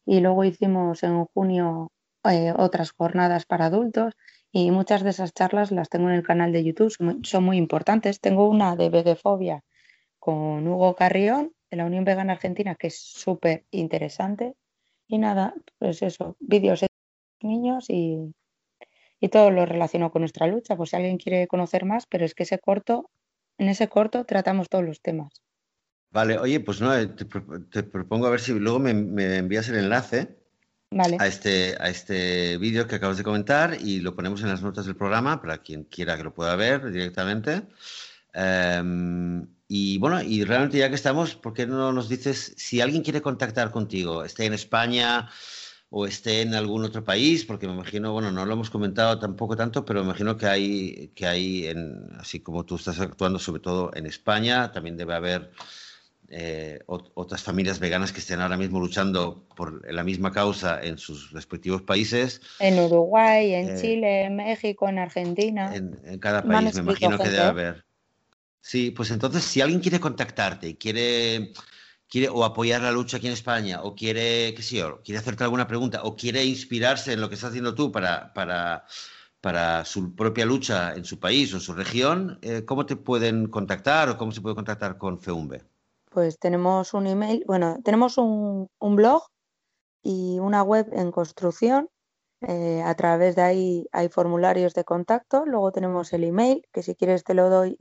[0.05, 1.91] Y luego hicimos en junio
[2.25, 4.13] eh, otras jornadas para adultos.
[4.53, 6.93] Y muchas de esas charlas las tengo en el canal de YouTube.
[7.23, 8.21] Son muy, importantes.
[8.21, 9.65] Tengo una de vegefobia
[10.19, 14.55] con Hugo Carrión de la Unión Vegana Argentina que es súper interesante.
[15.09, 16.89] Y nada, pues eso, vídeos de
[17.41, 18.35] niños y,
[19.27, 22.35] y todo lo relacionado con nuestra lucha, pues si alguien quiere conocer más, pero es
[22.35, 23.11] que ese corto,
[23.59, 25.43] en ese corto tratamos todos los temas.
[26.11, 30.29] Vale, oye, pues no, eh, te, propongo a ver si luego me, envías el enlace
[31.19, 34.87] a este, a este vídeo que acabas de comentar y lo ponemos en las notas
[34.87, 37.63] del programa para quien quiera que lo pueda ver directamente.
[38.33, 43.03] Em, y bueno, y realmente ya que estamos, ¿por qué no nos dices si alguien
[43.03, 45.29] quiere contactar contigo, esté en España
[45.91, 47.45] o esté en algún otro país?
[47.45, 51.13] Porque me imagino, bueno, no lo hemos comentado tampoco tanto, pero me imagino que hay,
[51.15, 55.53] que hay en, así como tú estás actuando sobre todo en España, también debe haber
[56.29, 61.31] eh, otras familias veganas que estén ahora mismo luchando por la misma causa en sus
[61.31, 62.41] respectivos países.
[62.59, 65.75] En Uruguay, en eh, Chile, en México, en Argentina.
[65.75, 67.85] En, cada país, me imagino que debe haber.
[68.61, 71.53] Sí, pues entonces, si alguien quiere contactarte, quiere,
[72.09, 75.45] quiere o apoyar la lucha aquí en España, o quiere, qué sé yo, quiere hacerte
[75.45, 78.85] alguna pregunta, o quiere inspirarse en lo que estás haciendo tú para, para,
[79.41, 83.49] para su propia lucha en su país o en su región, eh, ¿cómo te pueden
[83.49, 85.63] contactar o cómo se puede contactar con FEUMBE?
[86.11, 89.23] Pues tenemos un email, bueno, tenemos un, blog
[90.03, 91.89] y una web en construcción.
[92.41, 95.45] Eh, a través de ahí hay formularios de contacto.
[95.47, 97.77] Luego tenemos el email, que si quieres te lo doy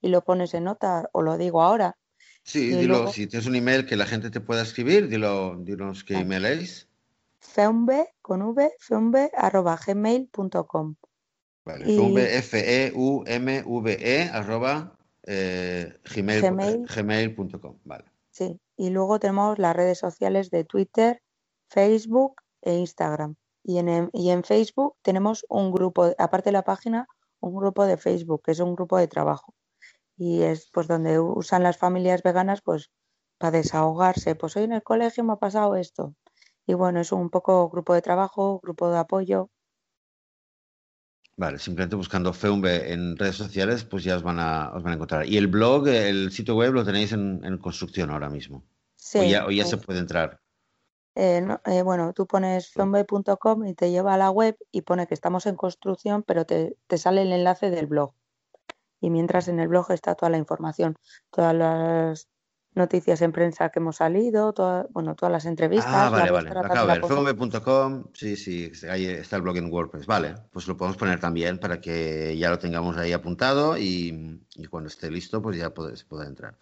[0.00, 1.96] y lo pones en nota o lo digo ahora.
[2.44, 6.18] Sí, dilo, si tienes un email que la gente te pueda escribir, dilo, dinos qué
[6.18, 6.86] email es.
[7.38, 10.94] Feumbe, con v, feumbe, arroba gmail.com.
[11.64, 17.78] Vale, feumbe, F-E-U-M-V-E, arroba eh, gmail.com.
[17.84, 18.04] vale.
[18.30, 21.22] Sí, y luego tenemos las redes sociales de Twitter,
[21.68, 23.36] Facebook e Instagram.
[23.62, 27.08] Y en, y en Facebook tenemos un grupo, aparte de la página,
[27.40, 29.54] un grupo de Facebook, que es un grupo de trabajo.
[30.16, 32.90] Y es pues donde usan las familias veganas pues
[33.38, 34.34] para desahogarse.
[34.34, 36.14] Pues hoy en el colegio me ha pasado esto.
[36.66, 39.50] Y bueno, es un poco grupo de trabajo, grupo de apoyo.
[41.36, 44.94] Vale, simplemente buscando Feumbe en redes sociales, pues ya os van a, os van a
[44.94, 45.26] encontrar.
[45.26, 48.64] Y el blog, el sitio web lo tenéis en, construcción ahora mismo.
[48.94, 49.18] Sí.
[49.18, 50.40] O ya, se puede entrar.
[51.16, 55.14] Eh, eh, bueno, tú pones feumbe.com y te lleva a la web y pone que
[55.14, 58.14] estamos en construcción, pero te, te sale el enlace del blog.
[59.04, 60.96] Y mientras en el blog está toda la información,
[61.30, 62.26] todas las
[62.74, 64.54] noticias en prensa que hemos salido,
[64.92, 65.92] bueno, todas las entrevistas.
[65.94, 66.48] Ah, vale, vale.
[66.48, 70.06] Acabo de ver, fome.com, sí, sí, ahí está el blog en WordPress.
[70.06, 74.40] Vale, pues lo podemos poner también para que ya lo tengamos ahí apuntado y,
[74.70, 76.56] cuando esté listo, pues ya se pueda entrar.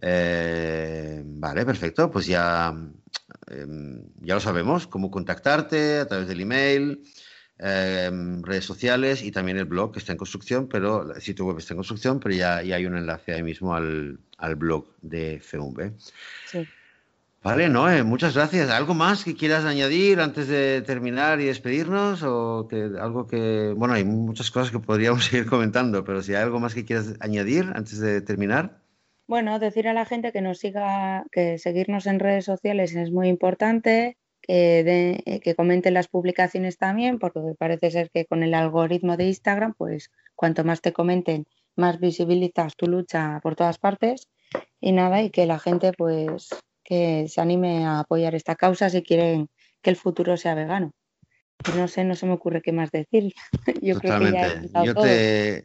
[0.00, 2.72] Eh, vale, perfecto, pues ya,
[3.48, 7.02] em, ya lo sabemos, cómo contactarte a través del email.
[7.58, 11.56] Em, redes sociales y también el blog que está en construcción, pero el sitio web
[11.56, 14.18] está en construcción, pero ya, hay un enlace ahí mismo al,
[14.56, 15.40] blog de.
[15.40, 16.68] Sí.
[17.42, 18.68] Vale, Noé, muchas gracias.
[18.68, 22.22] ¿Algo más que quieras añadir antes de terminar y despedirnos?
[22.24, 23.72] O que algo que.
[23.74, 27.14] Bueno, hay muchas cosas que podríamos seguir comentando, pero si hay algo más que quieras
[27.20, 28.80] añadir antes de terminar.
[29.28, 33.28] Bueno, decir a la gente que nos siga, que seguirnos en redes sociales es muy
[33.28, 39.16] importante, eh, eh, que comenten las publicaciones también, porque parece ser que con el algoritmo
[39.16, 44.28] de Instagram, pues cuanto más te comenten, más visibilizas tu lucha por todas partes
[44.80, 46.48] y nada, y que la gente pues
[46.84, 49.48] que se anime a apoyar esta causa si quieren
[49.82, 50.92] que el futuro sea vegano.
[51.76, 53.32] No sé, no se me ocurre qué más decir.
[53.82, 55.64] Yo creo que ya yo, te,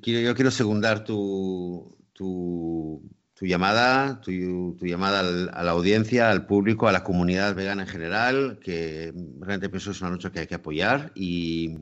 [0.00, 3.02] quiero, yo quiero segundar tu, tu
[3.40, 8.58] tu llamada, tu, llamada a la audiencia, al público, a la comunidad vegana en general,
[8.62, 11.78] que realmente pienso es una lucha que hay que apoyar y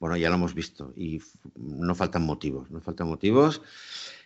[0.00, 1.22] bueno, ya lo hemos visto y
[1.54, 3.62] no faltan motivos, no faltan motivos.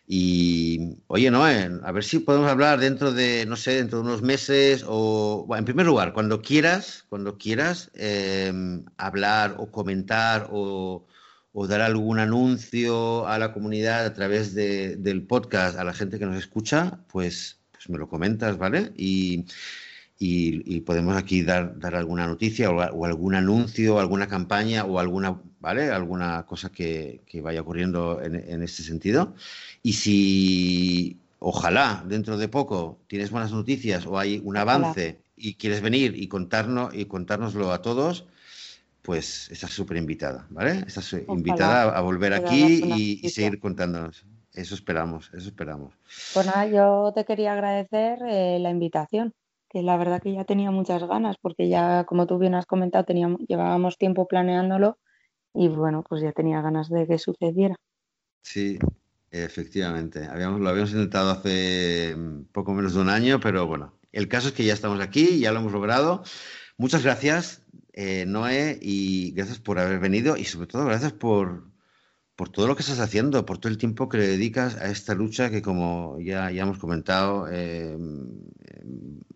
[0.09, 4.23] Y oye, no, a ver si podemos hablar dentro de, no sé, dentro de unos
[4.23, 11.05] meses o, bueno, en primer lugar, cuando quieras, cuando quieras eh, hablar o comentar o,
[11.53, 16.27] o dar algún anuncio a la comunidad a través del podcast a la gente que
[16.27, 18.93] nos escucha, pues, pues me lo comentas, ¿vale?
[18.97, 19.47] Y,
[20.85, 25.91] podemos aquí dar, dar alguna noticia o, algún anuncio, alguna campaña o alguna, ¿vale?
[25.91, 29.35] Alguna cosa que, vaya ocurriendo en, este sentido.
[29.83, 35.81] Y si ojalá dentro de poco tienes buenas noticias o hay un avance y quieres
[35.81, 38.27] venir y contarnos y contárnoslo a todos,
[39.03, 40.85] pues estás súper invitada, ¿vale?
[40.87, 44.27] Estás invitada a, volver aquí y, seguir contándonos.
[44.53, 45.95] Eso esperamos, eso esperamos.
[46.35, 49.33] Pues nada, yo te quería agradecer eh, la invitación,
[49.69, 53.05] que la verdad que ya tenía muchas ganas, porque ya, como tú bien has comentado,
[53.05, 54.99] teníamos, llevábamos tiempo planeándolo
[55.55, 57.77] y bueno, pues ya tenía ganas de que sucediera.
[58.43, 58.79] Sí,
[59.31, 60.27] efectivamente.
[60.27, 64.49] Habíamos, lo habíamos intentado hace mm, poco menos de un año, pero bueno, El caso
[64.49, 66.25] es que ya estamos aquí, ya lo hemos logrado.
[66.77, 67.63] Muchas gracias,
[67.93, 71.65] eh, Noé, y gracias por haber venido y sobre todo gracias por,
[72.37, 75.15] por todo lo que estás haciendo, por todo el tiempo que le dedicas a esta
[75.15, 77.97] lucha que, como ya, ya hemos comentado, eh,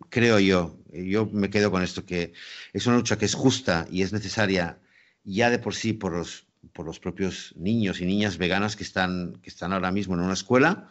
[0.09, 2.33] creo yo, yo me quedo con esto, que
[2.73, 4.79] es una lucha que es justa y es necesaria
[5.23, 9.33] ya de por sí por los, por los propios niños y niñas veganas que están,
[9.41, 10.89] que están ahora mismo en una escuela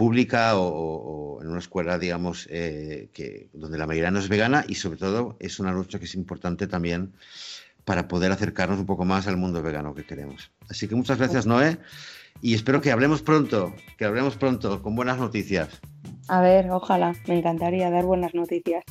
[0.00, 4.76] pública o, en una escuela, digamos, eh, que, donde la mayoría no es vegana y
[4.76, 7.12] sobre todo es una lucha que es importante también
[7.84, 10.52] para poder acercarnos un poco más al mundo vegano que queremos.
[10.70, 11.76] Así que muchas gracias, Noé,
[12.40, 15.68] y espero que hablemos pronto, que hablemos pronto con buenas noticias.
[16.28, 18.82] A ver, ojalá, me encantaría dar buenas noticias.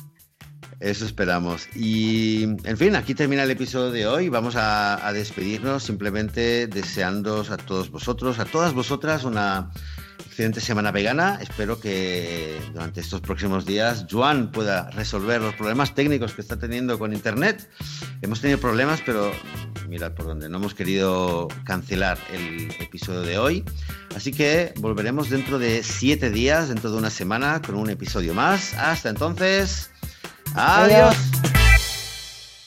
[0.78, 1.66] Eso esperamos.
[1.74, 4.28] Y, en fin, aquí termina el episodio de hoy.
[4.28, 9.72] Vamos a, a despedirnos simplemente deseando a todos vosotros, a todas vosotras, una
[10.30, 11.40] excelente semana vegana.
[11.42, 17.00] Espero que durante estos próximos días Joan pueda resolver los problemas técnicos que está teniendo
[17.00, 17.68] con Internet.
[18.22, 19.32] Hemos tenido problemas, pero
[19.88, 23.64] mirad por donde no hemos querido cancelar el episodio de hoy.
[24.14, 28.74] Así que volveremos dentro de siete días, dentro de una semana, con un episodio más.
[28.74, 29.90] Hasta entonces,
[30.54, 31.16] adiós.